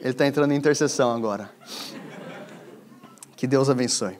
[0.00, 1.50] Ele está entrando em intercessão agora.
[3.36, 4.18] Que Deus abençoe.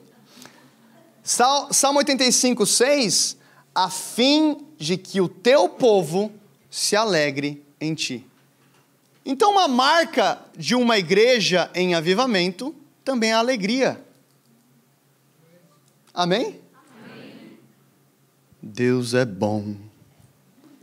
[1.23, 3.37] Salmo 85, 6.
[3.73, 6.31] A fim de que o teu povo
[6.69, 8.25] se alegre em ti.
[9.25, 14.03] Então, uma marca de uma igreja em avivamento também é a alegria.
[16.13, 16.61] Amém?
[18.67, 19.75] Deus é bom.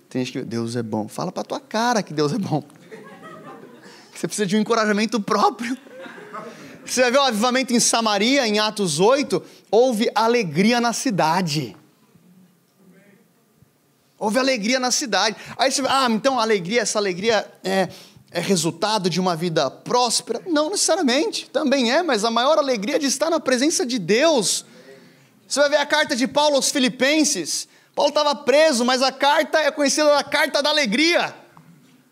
[0.09, 1.09] Tem gente que Deus é bom.
[1.09, 2.62] Fala para tua cara que Deus é bom.
[4.14, 5.77] Você precisa de um encorajamento próprio.
[6.87, 11.77] Você vai ver o avivamento em Samaria, em Atos 8, houve alegria na cidade.
[14.16, 15.37] Houve alegria na cidade.
[15.57, 17.88] Aí você ah, então alegria, essa alegria é,
[18.31, 20.40] é resultado de uma vida próspera?
[20.47, 24.64] Não necessariamente, também é, mas a maior alegria é de estar na presença de Deus.
[25.49, 27.71] Você vai ver a carta de Paulo aos Filipenses.
[27.94, 31.35] Paulo estava preso, mas a carta é conhecida da carta da alegria.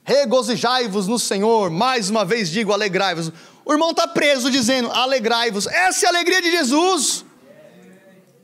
[0.05, 3.33] Regozijai-vos no Senhor, mais uma vez digo, alegrai-vos.
[3.65, 5.67] O irmão está preso dizendo, alegrai-vos.
[5.67, 7.25] Essa é a alegria de Jesus.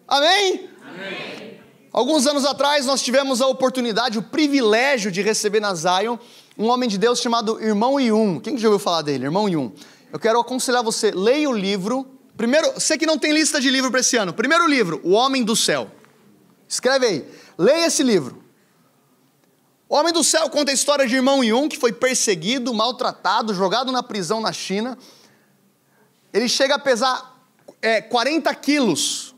[0.08, 0.70] Amém?
[0.82, 1.60] Amém?
[1.92, 6.18] Alguns anos atrás nós tivemos a oportunidade, o privilégio de receber na Zion
[6.58, 8.40] um homem de Deus chamado Irmão Yun.
[8.40, 9.24] Quem já ouviu falar dele?
[9.24, 9.72] Irmão Yun.
[10.12, 12.06] Eu quero aconselhar você, leia o livro.
[12.36, 14.32] Primeiro, você que não tem lista de livro para esse ano.
[14.32, 15.90] Primeiro livro, O Homem do Céu.
[16.68, 17.28] Escreve aí.
[17.56, 18.44] Leia esse livro.
[19.88, 23.92] O Homem do Céu conta a história de irmão Yun, que foi perseguido, maltratado, jogado
[23.92, 24.98] na prisão na China.
[26.32, 27.40] Ele chega a pesar
[27.80, 29.34] é, 40 quilos.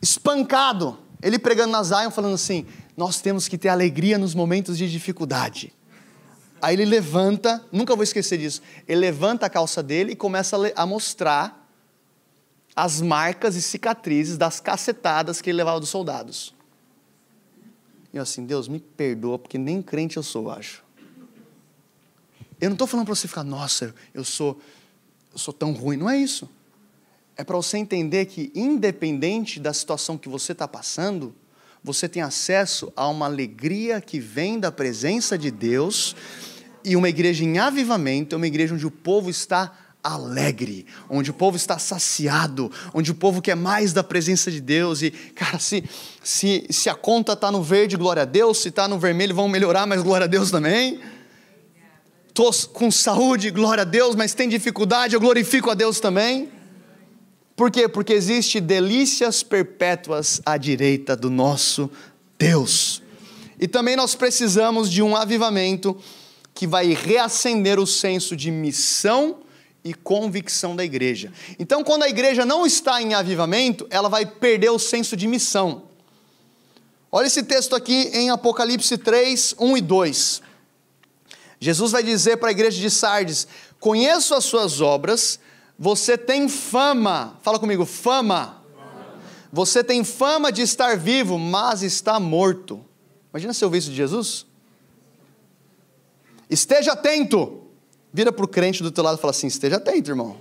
[0.00, 0.98] Espancado.
[1.22, 5.74] Ele pregando na Zion, falando assim: Nós temos que ter alegria nos momentos de dificuldade.
[6.62, 8.60] Aí ele levanta, nunca vou esquecer disso.
[8.86, 11.59] Ele levanta a calça dele e começa a mostrar
[12.74, 16.54] as marcas e cicatrizes das cacetadas que ele levava dos soldados.
[18.12, 20.82] E eu assim, Deus, me perdoa, porque nem crente eu sou, acho.
[22.60, 24.60] Eu não estou falando para você ficar, nossa, eu sou,
[25.32, 25.96] eu sou tão ruim.
[25.96, 26.48] Não é isso.
[27.36, 31.34] É para você entender que, independente da situação que você está passando,
[31.82, 36.14] você tem acesso a uma alegria que vem da presença de Deus.
[36.84, 41.56] E uma igreja em avivamento uma igreja onde o povo está alegre, onde o povo
[41.56, 45.02] está saciado, onde o povo quer mais da presença de Deus.
[45.02, 45.84] E, cara, se,
[46.22, 49.48] se, se a conta está no verde, glória a Deus, se está no vermelho, vão
[49.48, 51.00] melhorar, mas glória a Deus também.
[52.28, 56.48] Estou com saúde, glória a Deus, mas tem dificuldade, eu glorifico a Deus também.
[57.54, 57.86] Por quê?
[57.86, 61.90] Porque existe delícias perpétuas à direita do nosso
[62.38, 63.02] Deus.
[63.58, 65.94] E também nós precisamos de um avivamento
[66.54, 69.40] que vai reacender o senso de missão
[69.84, 71.32] e convicção da igreja.
[71.58, 75.84] Então, quando a igreja não está em avivamento, ela vai perder o senso de missão.
[77.10, 80.42] Olha esse texto aqui em Apocalipse 3, 1 e 2.
[81.58, 85.40] Jesus vai dizer para a igreja de Sardes: Conheço as suas obras,
[85.78, 88.60] você tem fama, fala comigo, fama.
[89.52, 92.84] Você tem fama de estar vivo, mas está morto.
[93.32, 94.46] Imagina se eu ouvisse de Jesus.
[96.48, 97.69] Esteja atento.
[98.12, 100.36] Vira para o crente do teu lado e fala assim: esteja atento, irmão.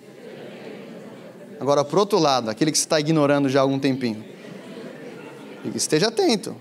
[1.60, 4.24] Agora, para outro lado, aquele que você está ignorando já há algum tempinho.
[5.76, 6.56] Esteja atento.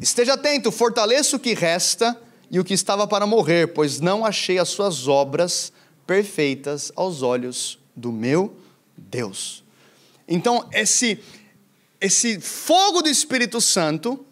[0.00, 4.58] Esteja atento, fortaleça o que resta e o que estava para morrer, pois não achei
[4.58, 5.72] as suas obras
[6.06, 8.56] perfeitas aos olhos do meu
[8.96, 9.64] Deus.
[10.26, 11.18] Então, esse,
[12.00, 14.24] esse fogo do Espírito Santo,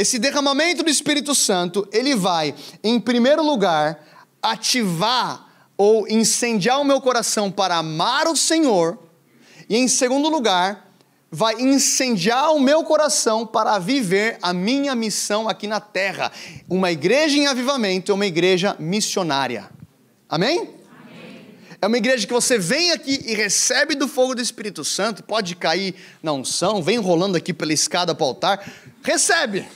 [0.00, 4.02] esse derramamento do Espírito Santo, ele vai, em primeiro lugar,
[4.42, 8.98] ativar ou incendiar o meu coração para amar o Senhor,
[9.68, 10.90] e em segundo lugar,
[11.30, 16.32] vai incendiar o meu coração para viver a minha missão aqui na terra.
[16.68, 19.70] Uma igreja em avivamento é uma igreja missionária.
[20.28, 20.70] Amém?
[21.80, 25.54] É uma igreja que você vem aqui e recebe do fogo do Espírito Santo, pode
[25.54, 29.66] cair na unção, vem rolando aqui pela escada para o altar, recebe.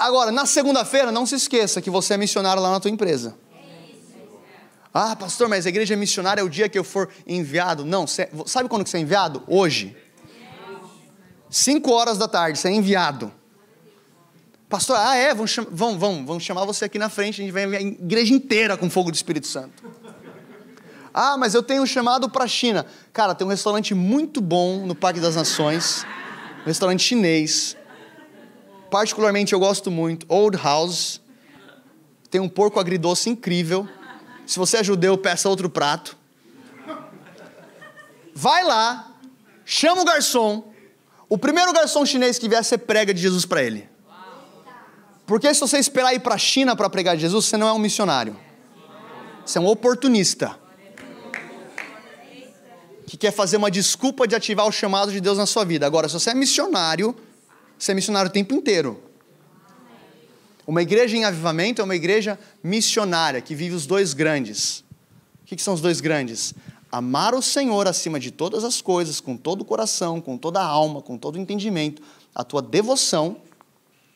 [0.00, 3.36] Agora, na segunda-feira, não se esqueça que você é missionário lá na tua empresa.
[4.94, 7.84] Ah, pastor, mas a igreja missionária é o dia que eu for enviado.
[7.84, 9.42] Não, sabe quando que você é enviado?
[9.46, 9.94] Hoje.
[11.50, 13.30] 5 horas da tarde, você é enviado.
[14.70, 18.32] Pastor, ah é, vamos chamar você aqui na frente, a gente vai enviar a igreja
[18.32, 19.84] inteira com fogo do Espírito Santo.
[21.12, 22.86] Ah, mas eu tenho um chamado para a China.
[23.12, 26.06] Cara, tem um restaurante muito bom no Parque das Nações,
[26.62, 27.76] um restaurante chinês.
[28.90, 31.20] Particularmente eu gosto muito, Old House.
[32.30, 33.88] Tem um porco agridoce incrível.
[34.46, 36.16] Se você é judeu, peça outro prato.
[38.34, 39.12] Vai lá,
[39.64, 40.72] chama o garçom,
[41.28, 43.88] o primeiro garçom chinês que vier, você prega de Jesus para ele.
[45.26, 47.72] Porque se você esperar ir para a China para pregar de Jesus, você não é
[47.72, 48.36] um missionário.
[49.46, 50.58] Você é um oportunista.
[53.06, 55.86] Que quer fazer uma desculpa de ativar o chamado de Deus na sua vida.
[55.86, 57.14] Agora, se você é missionário,
[57.88, 59.00] é missionário o tempo inteiro.
[60.66, 64.80] Uma igreja em avivamento é uma igreja missionária, que vive os dois grandes.
[65.42, 66.54] O que, que são os dois grandes?
[66.90, 70.64] amar o Senhor acima de todas as coisas, com todo o coração, com toda a
[70.64, 72.02] alma, com todo o entendimento,
[72.34, 73.36] a tua devoção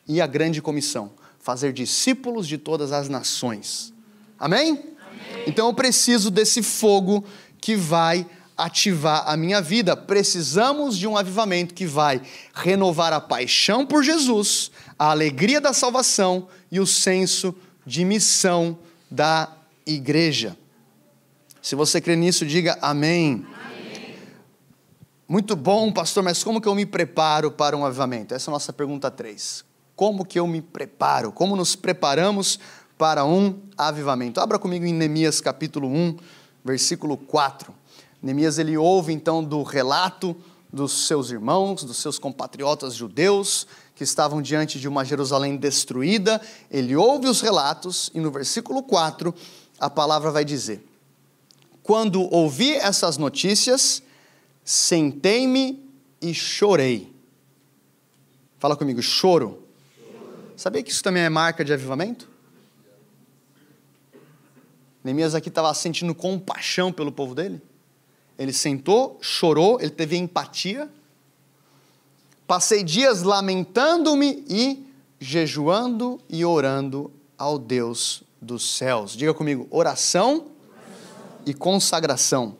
[0.07, 3.93] e a grande comissão, fazer discípulos de todas as nações.
[4.37, 4.71] Amém?
[4.71, 5.43] Amém?
[5.47, 7.23] Então eu preciso desse fogo
[7.61, 9.95] que vai ativar a minha vida.
[9.95, 12.21] Precisamos de um avivamento que vai
[12.53, 17.53] renovar a paixão por Jesus, a alegria da salvação e o senso
[17.85, 18.77] de missão
[19.09, 19.51] da
[19.85, 20.57] igreja.
[21.61, 23.45] Se você crê nisso, diga amém.
[23.65, 24.15] amém.
[25.27, 28.33] Muito bom, pastor, mas como que eu me preparo para um avivamento?
[28.33, 29.65] Essa é a nossa pergunta 3.
[29.95, 31.31] Como que eu me preparo?
[31.31, 32.59] Como nos preparamos
[32.97, 34.39] para um avivamento?
[34.39, 36.17] Abra comigo em Neemias capítulo 1,
[36.63, 37.73] versículo 4.
[38.25, 40.35] Neemias ele ouve então do relato
[40.73, 46.41] dos seus irmãos, dos seus compatriotas judeus que estavam diante de uma Jerusalém destruída.
[46.71, 49.31] Ele ouve os relatos e no versículo 4
[49.79, 50.83] a palavra vai dizer:
[51.83, 54.01] quando ouvi essas notícias,
[54.63, 55.87] sentei-me
[56.19, 57.13] e chorei.
[58.57, 59.61] Fala comigo, choro.
[60.57, 62.27] Sabia que isso também é marca de avivamento?
[65.03, 67.61] Neemias aqui estava sentindo compaixão pelo povo dele.
[68.37, 70.89] Ele sentou, chorou, ele teve empatia.
[72.45, 74.85] Passei dias lamentando-me e
[75.19, 79.15] jejuando e orando ao Deus dos céus.
[79.15, 80.47] Diga comigo, oração
[81.45, 82.57] e consagração.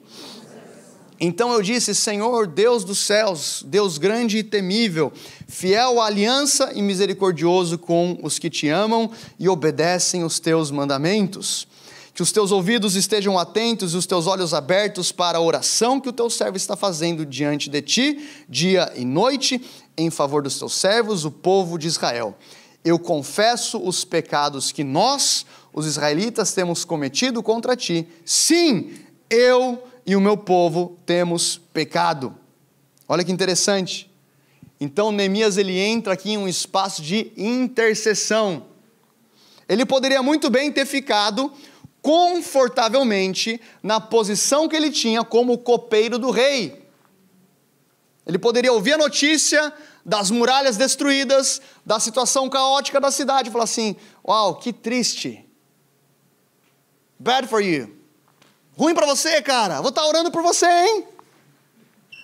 [1.19, 5.11] Então eu disse: Senhor, Deus dos céus, Deus grande e temível,
[5.47, 9.09] fiel à aliança e misericordioso com os que te amam
[9.39, 11.67] e obedecem os teus mandamentos.
[12.15, 16.07] Que os teus ouvidos estejam atentos e os teus olhos abertos para a oração que
[16.07, 19.61] o teu servo está fazendo diante de ti, dia e noite,
[19.97, 22.33] em favor dos teus servos, o povo de Israel.
[22.85, 28.07] Eu confesso os pecados que nós, os israelitas temos cometido contra ti.
[28.23, 28.93] Sim,
[29.29, 32.33] eu e o meu povo temos pecado.
[33.09, 34.09] Olha que interessante.
[34.79, 38.67] Então Neemias ele entra aqui em um espaço de intercessão.
[39.67, 41.51] Ele poderia muito bem ter ficado
[42.05, 46.87] confortavelmente na posição que ele tinha como copeiro do rei.
[48.27, 49.73] Ele poderia ouvir a notícia
[50.05, 55.43] das muralhas destruídas, da situação caótica da cidade, e falar assim: Uau, que triste.
[57.17, 57.97] Bad for you.
[58.77, 59.81] Ruim para você, cara.
[59.81, 61.07] Vou estar tá orando por você, hein?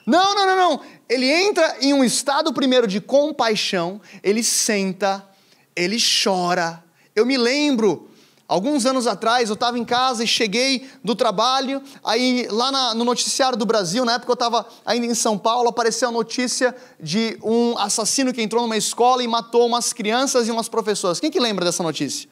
[0.06, 0.82] Não, não, não, não.
[1.10, 5.28] Ele entra em um estado primeiro de compaixão, ele senta,
[5.76, 6.84] ele chora.
[7.16, 8.11] Eu me lembro,
[8.52, 13.06] Alguns anos atrás eu estava em casa e cheguei do trabalho, aí lá na, no
[13.06, 17.40] noticiário do Brasil, na época eu estava ainda em São Paulo, apareceu a notícia de
[17.42, 21.18] um assassino que entrou numa escola e matou umas crianças e umas professoras.
[21.18, 22.30] Quem que lembra dessa notícia?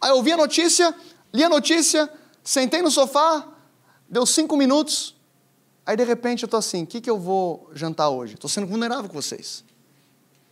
[0.00, 0.92] Aí eu vi a notícia,
[1.32, 2.10] li a notícia,
[2.42, 3.46] sentei no sofá,
[4.08, 5.14] deu cinco minutos,
[5.86, 8.34] aí de repente eu estou assim, o que, que eu vou jantar hoje?
[8.34, 9.62] Estou sendo vulnerável com vocês.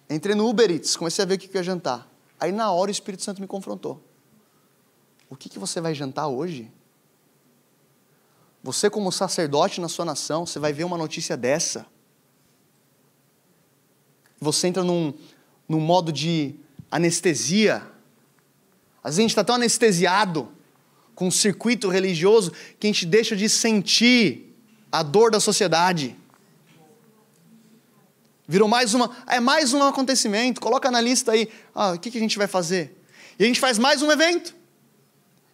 [0.09, 2.07] Entrei no Uber Eats, comecei a ver o que, que eu ia jantar.
[2.39, 4.12] Aí na hora o Espírito Santo me confrontou.
[5.33, 6.71] O que, que você vai jantar hoje?
[8.63, 11.87] Você, como sacerdote na sua nação, você vai ver uma notícia dessa.
[14.39, 15.15] Você entra num,
[15.67, 16.55] num modo de
[16.91, 17.77] anestesia.
[19.03, 20.53] Às vezes a gente está tão anestesiado
[21.15, 24.55] com o circuito religioso que a gente deixa de sentir
[24.93, 26.15] a dor da sociedade.
[28.47, 29.17] Virou mais uma.
[29.27, 30.61] É mais um acontecimento.
[30.61, 31.49] Coloca na lista aí.
[31.75, 33.03] Ah, o que, que a gente vai fazer?
[33.39, 34.61] E a gente faz mais um evento.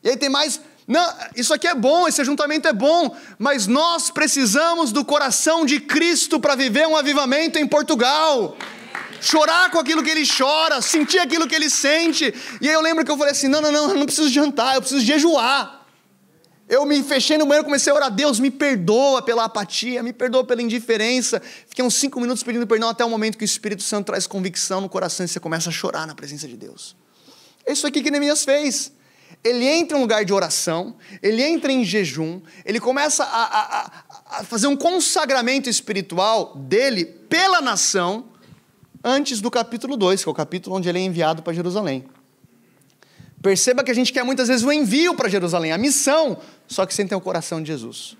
[0.02, 0.60] E aí tem mais.
[0.86, 5.80] Não, isso aqui é bom, esse ajuntamento é bom, mas nós precisamos do coração de
[5.80, 8.56] Cristo para viver um avivamento em Portugal.
[9.20, 12.32] Chorar com aquilo que ele chora, sentir aquilo que ele sente.
[12.60, 14.76] E aí eu lembro que eu falei assim: não, não, não, eu não preciso jantar,
[14.76, 15.78] eu preciso jejuar.
[16.68, 20.44] Eu me fechei no banheiro, comecei a orar, Deus me perdoa pela apatia, me perdoa
[20.44, 21.40] pela indiferença.
[21.66, 24.82] Fiquei uns cinco minutos pedindo perdão até o momento que o Espírito Santo traz convicção
[24.82, 26.94] no coração e você começa a chorar na presença de Deus.
[27.64, 28.92] É isso aqui que Neemias fez
[29.42, 33.92] ele entra em um lugar de oração, ele entra em jejum, ele começa a, a,
[34.38, 38.26] a, fazer um consagramento espiritual dele pela nação,
[39.02, 42.04] antes do capítulo 2, que é o capítulo onde ele é enviado para Jerusalém.
[43.40, 46.92] Perceba que a gente quer muitas vezes o envio para Jerusalém, a missão, só que
[46.92, 48.16] sem ter o coração de Jesus.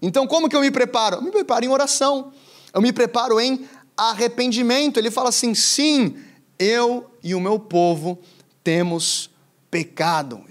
[0.00, 1.16] Então, como que eu me preparo?
[1.16, 2.32] Eu me preparo em oração,
[2.72, 4.98] eu me preparo em arrependimento.
[4.98, 6.16] Ele fala assim: sim,
[6.58, 8.18] eu e o meu povo
[8.64, 9.28] temos
[9.70, 10.44] pecado.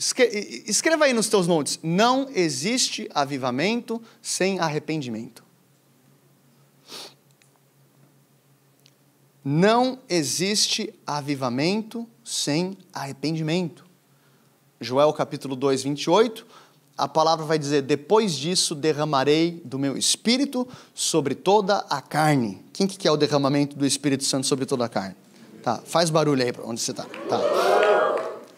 [0.65, 5.43] Escreva aí nos teus notes: não existe avivamento sem arrependimento.
[9.43, 13.85] Não existe avivamento sem arrependimento.
[14.79, 16.45] Joel capítulo 2, 28,
[16.97, 22.61] a palavra vai dizer: Depois disso derramarei do meu espírito sobre toda a carne.
[22.73, 25.15] Quem que quer o derramamento do Espírito Santo sobre toda a carne?
[25.63, 27.03] Tá, faz barulho aí onde você está.
[27.29, 27.39] Tá.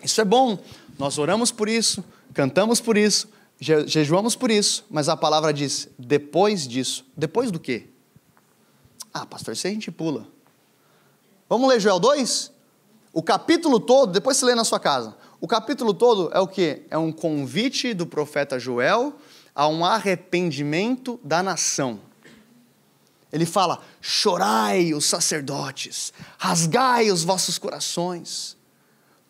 [0.01, 0.57] Isso é bom,
[0.97, 3.27] nós oramos por isso, cantamos por isso,
[3.59, 7.05] je jejuamos por isso, mas a palavra diz: depois disso.
[7.15, 7.87] Depois do quê?
[9.13, 10.27] Ah, pastor, isso a gente pula.
[11.49, 12.51] Vamos ler Joel 2?
[13.11, 15.15] O capítulo todo, depois você lê na sua casa.
[15.41, 16.83] O capítulo todo é o que?
[16.89, 19.13] É um convite do profeta Joel
[19.55, 21.99] a um arrependimento da nação.
[23.31, 28.58] Ele fala: chorai os sacerdotes, rasgai os vossos corações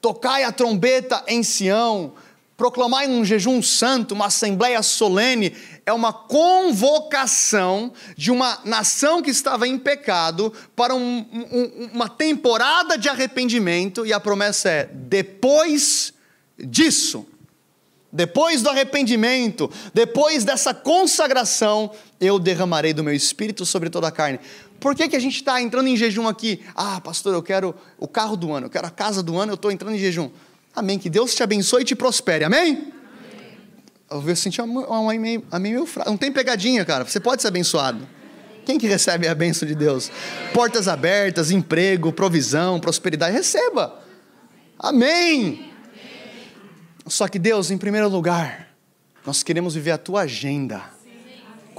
[0.02, 2.14] tocai a trombeta em Sião,
[2.60, 9.66] proclamai um jejum santo, uma assembleia solene, é uma convocação de uma nação que estava
[9.66, 16.14] em pecado para um, um, uma temporada de arrependimento, e a promessa é: depois
[16.58, 17.26] disso,
[18.12, 24.39] depois do arrependimento, depois dessa consagração, eu derramarei do meu espírito sobre toda a carne.
[24.80, 26.62] Por que, que a gente está entrando em jejum aqui?
[26.76, 29.56] Ah, pastor, eu quero o carro do ano, eu quero a casa do ano, eu
[29.56, 30.30] estou entrando em jejum.
[30.76, 30.98] Amém.
[30.98, 32.46] Que Deus te abençoe e te prospere.
[32.46, 32.94] Amém?
[34.10, 34.28] Amém.
[34.28, 36.10] Eu senti um amém, amém meio fraco.
[36.10, 37.06] Não tem pegadinha, cara.
[37.06, 38.08] Você pode ser abençoado.
[38.66, 40.12] Quem que recebe a bênção de Deus?
[40.54, 43.36] Portas abertas, emprego, provisão, prosperidade.
[43.36, 44.00] Receba.
[44.78, 45.72] Amém.
[47.08, 48.70] Só que Deus, em primeiro lugar,
[49.26, 50.99] nós queremos viver a tua agenda.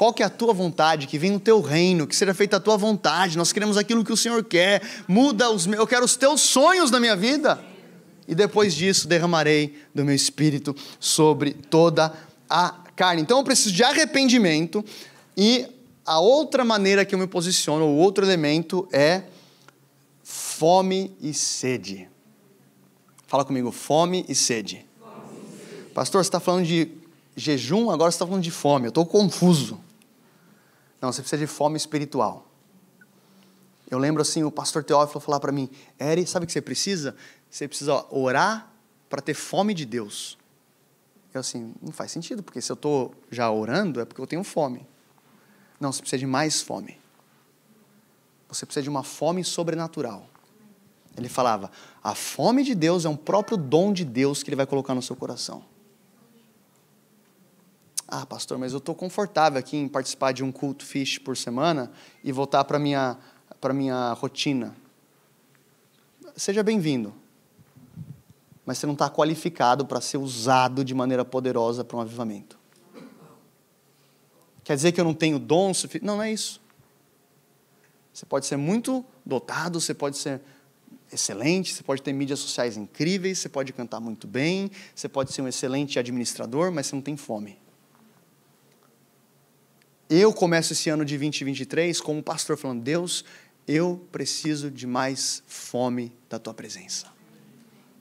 [0.00, 1.06] Qual que é a tua vontade?
[1.06, 3.36] Que venha o teu reino, que seja feita a tua vontade.
[3.36, 4.80] Nós queremos aquilo que o Senhor quer.
[5.06, 7.62] Muda os meus, eu quero os teus sonhos na minha vida.
[8.26, 12.14] E depois disso derramarei do meu espírito sobre toda
[12.48, 13.20] a carne.
[13.20, 14.82] Então eu preciso de arrependimento
[15.36, 15.66] e
[16.06, 19.24] a outra maneira que eu me posiciono, o outro elemento é
[20.24, 22.08] fome e sede.
[23.26, 24.82] Fala comigo, fome e sede.
[25.92, 26.90] Pastor, você está falando de
[27.36, 28.86] jejum, agora você está falando de fome.
[28.86, 29.89] Eu estou confuso.
[31.00, 32.46] Não, você precisa de fome espiritual.
[33.90, 37.16] Eu lembro assim, o pastor Teófilo falar para mim, Eri, sabe o que você precisa?
[37.50, 38.70] Você precisa orar
[39.08, 40.38] para ter fome de Deus.
[41.34, 44.44] Eu assim, não faz sentido, porque se eu estou já orando é porque eu tenho
[44.44, 44.86] fome.
[45.80, 47.00] Não, você precisa de mais fome.
[48.48, 50.28] Você precisa de uma fome sobrenatural.
[51.16, 51.70] Ele falava,
[52.02, 55.02] a fome de Deus é um próprio dom de Deus que ele vai colocar no
[55.02, 55.64] seu coração.
[58.12, 61.92] Ah, pastor, mas eu estou confortável aqui em participar de um culto fish por semana
[62.24, 63.16] e voltar para a minha,
[63.72, 64.74] minha rotina.
[66.34, 67.14] Seja bem-vindo.
[68.66, 72.58] mas você não está qualificado para ser usado de maneira poderosa para um avivamento.
[74.64, 75.70] Quer dizer que eu não tenho dom?
[76.02, 76.60] Não, não é isso.
[78.12, 80.40] Você pode ser muito dotado, você pode ser
[81.12, 85.42] excelente, você pode ter mídias sociais incríveis, você pode cantar muito bem, você pode ser
[85.42, 87.69] um excelente administrador, mas você não tem fome.
[90.12, 93.24] Eu começo esse ano de 2023 como pastor falando: Deus,
[93.68, 97.06] eu preciso de mais fome da tua presença.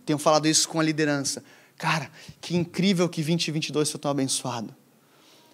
[0.07, 1.43] Tenho falado isso com a liderança.
[1.77, 2.09] Cara,
[2.41, 4.75] que incrível que 2022 foi tão abençoado.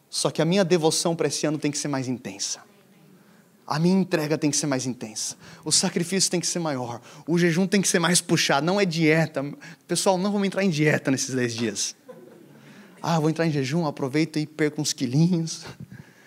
[0.09, 2.61] Só que a minha devoção para esse ano tem que ser mais intensa.
[3.67, 5.35] A minha entrega tem que ser mais intensa.
[5.65, 7.01] O sacrifício tem que ser maior.
[7.27, 8.65] O jejum tem que ser mais puxado.
[8.65, 9.43] Não é dieta.
[9.89, 11.95] Pessoal, não vamos entrar em dieta nesses 10 dias.
[13.01, 15.65] Ah, vou entrar em jejum, aproveito e perco uns quilinhos.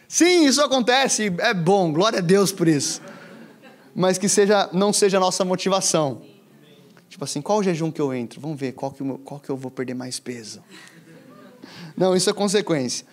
[0.08, 3.00] Sim, isso acontece, é bom, glória a Deus por isso.
[3.94, 6.22] Mas que seja, não seja a nossa motivação.
[7.08, 8.40] Tipo assim, qual jejum que eu entro?
[8.40, 10.62] Vamos ver qual que, qual que eu vou perder mais peso.
[11.96, 13.06] Não, isso é consequência.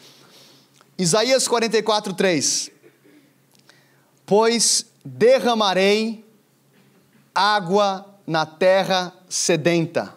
[0.98, 2.72] Isaías 44, 3
[4.26, 6.26] pois derramarei
[7.34, 10.14] água na terra sedenta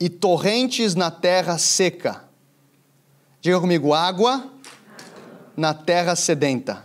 [0.00, 2.24] e torrentes na terra seca.
[3.40, 4.50] Diga comigo: água
[5.58, 6.84] na terra sedenta.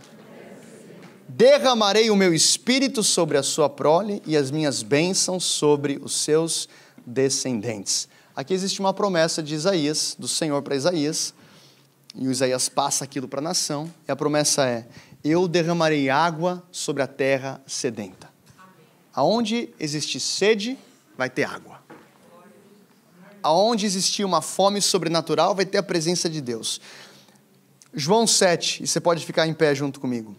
[1.28, 6.68] Derramarei o meu espírito sobre a sua prole e as minhas bênçãos sobre os seus
[7.06, 8.08] descendentes.
[8.34, 11.32] Aqui existe uma promessa de Isaías, do Senhor para Isaías,
[12.16, 14.88] e o Isaías passa aquilo para a nação, e a promessa é:
[15.22, 18.28] eu derramarei água sobre a terra sedenta.
[19.14, 20.76] Aonde existe sede,
[21.16, 21.80] vai ter água.
[23.40, 26.80] Aonde existir uma fome sobrenatural, vai ter a presença de Deus.
[27.96, 30.34] João 7, e você pode ficar em pé junto comigo.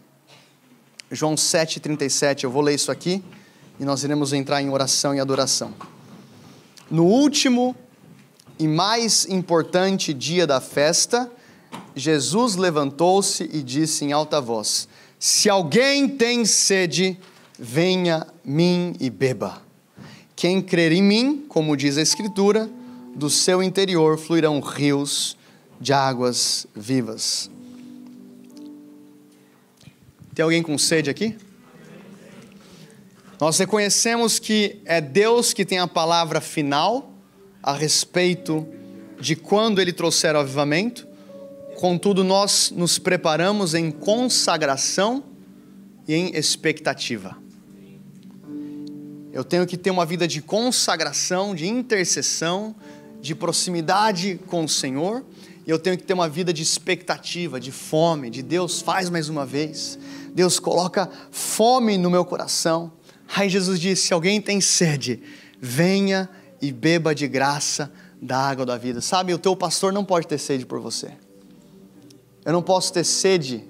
[1.10, 3.24] João 7,37, eu vou ler isso aqui
[3.80, 5.72] e nós iremos entrar em oração e adoração.
[6.90, 7.74] No último
[8.58, 11.30] e mais importante dia da festa,
[11.94, 14.86] Jesus levantou-se e disse em alta voz:
[15.18, 17.18] Se alguém tem sede,
[17.58, 19.62] venha mim e beba.
[20.34, 22.68] Quem crer em mim, como diz a Escritura,
[23.14, 25.38] do seu interior fluirão rios
[25.80, 27.50] de águas vivas.
[30.34, 31.36] Tem alguém com sede aqui?
[33.40, 37.12] Nós reconhecemos que é Deus que tem a palavra final
[37.62, 38.66] a respeito
[39.20, 41.06] de quando ele trouxer o avivamento
[41.76, 45.22] Contudo, nós nos preparamos em consagração
[46.08, 47.36] e em expectativa.
[49.30, 52.74] Eu tenho que ter uma vida de consagração, de intercessão,
[53.20, 55.22] de proximidade com o Senhor,
[55.66, 59.28] e eu tenho que ter uma vida de expectativa, de fome, de Deus faz mais
[59.28, 59.98] uma vez.
[60.32, 62.92] Deus coloca fome no meu coração.
[63.34, 65.20] Aí Jesus disse: se alguém tem sede,
[65.60, 66.30] venha
[66.62, 67.92] e beba de graça
[68.22, 69.00] da água da vida.
[69.00, 71.10] Sabe, o teu pastor não pode ter sede por você.
[72.44, 73.64] Eu não posso ter sede.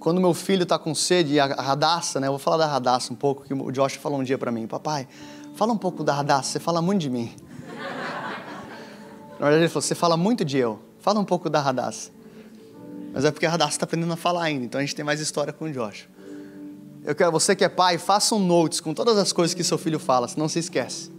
[0.00, 2.26] Quando meu filho está com sede, a radaça, né?
[2.26, 4.66] Eu vou falar da radaça um pouco, que o Josh falou um dia para mim.
[4.66, 5.06] Papai,
[5.54, 7.32] fala um pouco da radaça, você fala muito de mim.
[9.38, 10.80] Na verdade ele falou, você fala muito de eu.
[11.02, 12.10] Fala um pouco da radaça.
[13.12, 15.20] Mas é porque a radaça está aprendendo a falar ainda, então a gente tem mais
[15.20, 16.08] história com o Josh.
[17.04, 19.76] Eu quero, você que é pai, faça um notes com todas as coisas que seu
[19.76, 21.10] filho fala, senão se esquece.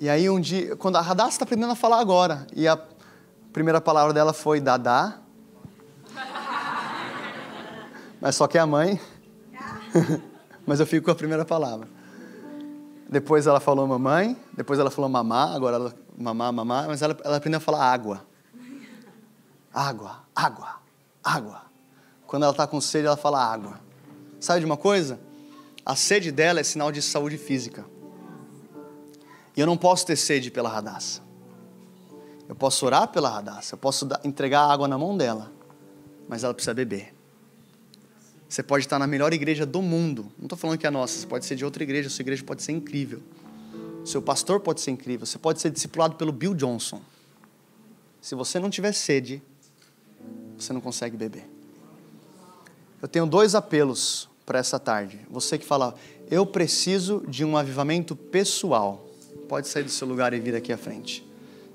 [0.00, 2.76] E aí um dia, quando a Radassa está aprendendo a falar agora, e a
[3.52, 5.18] primeira palavra dela foi Dadá.
[8.20, 9.00] Mas só que é a mãe.
[10.66, 11.86] Mas eu fico com a primeira palavra.
[13.08, 17.36] Depois ela falou mamãe, depois ela falou mamá, agora ela mamá, mamá, mas ela, ela
[17.36, 18.26] aprendeu a falar água.
[19.72, 20.80] Água, água,
[21.22, 21.62] água.
[22.26, 23.80] Quando ela está com sede, ela fala água.
[24.38, 25.18] Sabe de uma coisa?
[25.84, 27.84] A sede dela é sinal de saúde física.
[29.56, 31.22] E eu não posso ter sede pela radaça.
[32.50, 35.52] Eu posso orar pela Radassa, eu posso entregar água na mão dela,
[36.28, 37.14] mas ela precisa beber.
[38.48, 40.32] Você pode estar na melhor igreja do mundo.
[40.36, 42.42] Não estou falando que é a nossa, você pode ser de outra igreja, sua igreja
[42.42, 43.22] pode ser incrível.
[44.04, 47.00] Seu pastor pode ser incrível, você pode ser discipulado pelo Bill Johnson.
[48.20, 49.42] Se você não tiver sede,
[50.58, 51.48] você não consegue beber.
[53.00, 55.20] Eu tenho dois apelos para essa tarde.
[55.30, 55.94] Você que fala,
[56.30, 59.06] eu preciso de um avivamento pessoal.
[59.48, 61.26] Pode sair do seu lugar e vir aqui à frente.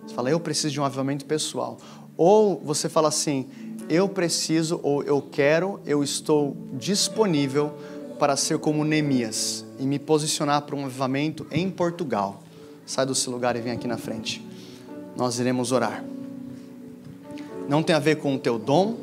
[0.06, 1.78] Você fala, eu preciso de um avivamento pessoal.
[2.16, 3.50] Ou você fala assim,
[3.90, 7.74] eu preciso, ou eu quero, eu estou disponível
[8.20, 12.42] para ser como Neemias e me posicionar para um avivamento em Portugal.
[12.86, 14.46] Sai do seu lugar e vem aqui na frente.
[15.16, 16.04] Nós iremos orar.
[17.68, 18.96] Não tem a ver com o teu dom,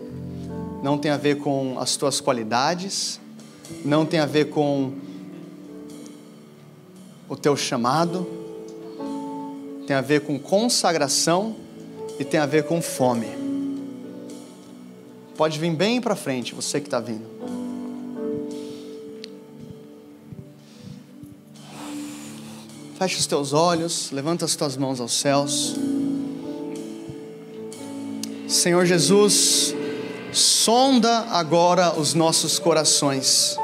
[0.82, 3.20] não tem a ver com as tuas qualidades,
[3.84, 4.92] não tem a ver com
[7.28, 8.26] o teu chamado,
[9.86, 11.56] tem a ver com consagração
[12.18, 13.28] e tem a ver com fome.
[15.36, 17.31] Pode vir bem para frente, você que está vindo.
[23.02, 25.74] Feche os teus olhos, levanta as tuas mãos aos céus.
[28.46, 29.74] Senhor Jesus,
[30.30, 33.56] sonda agora os nossos corações.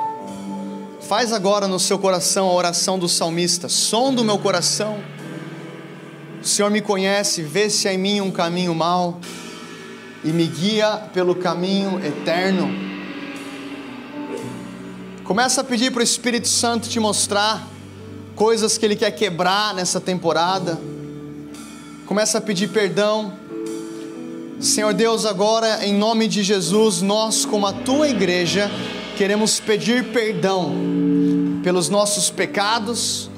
[1.03, 4.99] Faz agora no seu coração a oração do salmista: sonda o meu coração
[6.43, 9.21] o Senhor me conhece, vê se há em mim um caminho mau
[10.25, 12.69] e me guia pelo caminho eterno.
[15.23, 17.78] Começa a pedir para o Espírito Santo te mostrar
[18.39, 20.79] coisas que Ele quer quebrar nessa temporada.
[22.07, 23.33] Começa a pedir perdão.
[24.61, 28.71] Senhor Deus, agora em nome de Jesus, nós, como a tua igreja,
[29.17, 30.73] queremos pedir perdão
[31.65, 33.29] pelos nossos pecados,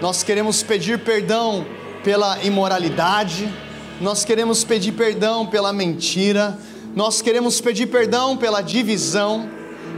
[0.00, 1.64] nós queremos pedir perdão
[2.02, 3.48] pela imoralidade,
[4.00, 6.58] nós queremos pedir perdão pela mentira,
[6.96, 9.48] nós queremos pedir perdão pela divisão,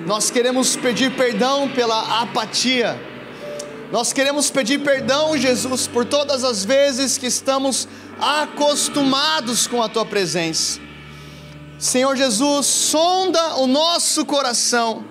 [0.07, 3.14] nós queremos pedir perdão pela apatia,
[3.95, 7.87] nós queremos pedir perdão, Jesus, por todas as vezes que estamos
[8.19, 10.81] acostumados com a tua presença.
[11.79, 15.05] Senhor Jesus, sonda o nosso coração.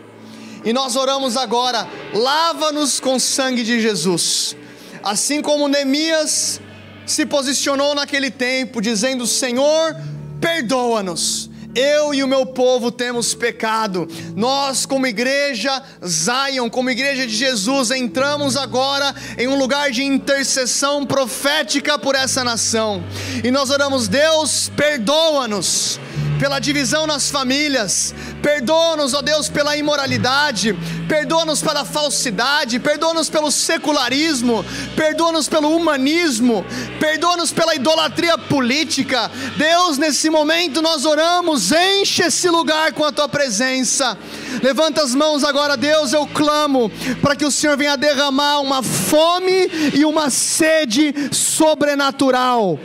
[0.66, 4.54] E nós oramos agora, lava-nos com o sangue de Jesus.
[5.02, 6.60] Assim como Neemias
[7.06, 9.96] se posicionou naquele tempo, dizendo: Senhor,
[10.42, 11.50] perdoa-nos.
[11.76, 14.08] Eu e o meu povo temos pecado.
[14.36, 21.06] Nós, como igreja Zion, como igreja de Jesus, entramos agora em um lugar de intercessão
[21.06, 23.04] profética por essa nação.
[23.44, 26.00] E nós oramos: Deus, perdoa-nos
[26.44, 30.78] pela divisão nas famílias, perdoa-nos, ó Deus, pela imoralidade,
[31.08, 36.66] perdoa-nos pela falsidade, perdoa-nos pelo secularismo, perdoa-nos pelo humanismo,
[37.00, 39.32] perdoa-nos pela idolatria política.
[39.56, 44.18] Deus, nesse momento nós oramos, enche esse lugar com a tua presença.
[44.62, 46.92] Levanta as mãos agora, Deus, eu clamo
[47.22, 52.78] para que o Senhor venha derramar uma fome e uma sede sobrenatural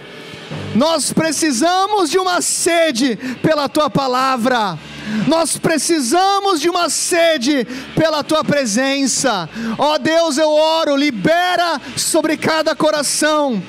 [0.78, 4.78] nós precisamos de uma sede pela tua palavra.
[5.26, 7.66] Nós precisamos de uma sede
[7.96, 9.50] pela tua presença.
[9.76, 13.60] Ó oh Deus, eu oro, libera sobre cada coração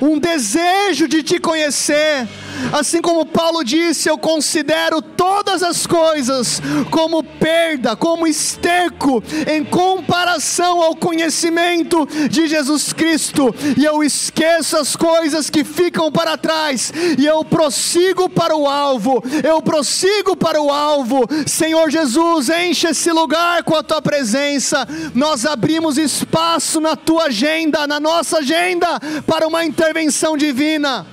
[0.00, 2.26] um desejo de te conhecer
[2.72, 10.82] Assim como Paulo disse, eu considero todas as coisas como perda, como esterco, em comparação
[10.82, 17.24] ao conhecimento de Jesus Cristo, e eu esqueço as coisas que ficam para trás, e
[17.24, 21.26] eu prossigo para o alvo, eu prossigo para o alvo.
[21.46, 24.86] Senhor Jesus, enche esse lugar com a tua presença.
[25.14, 31.06] Nós abrimos espaço na tua agenda, na nossa agenda, para uma intervenção divina.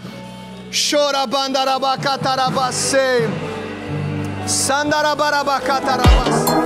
[0.73, 3.29] Chorabandarabacatarabase.
[4.47, 6.62] Sandarabarabacatarabasse.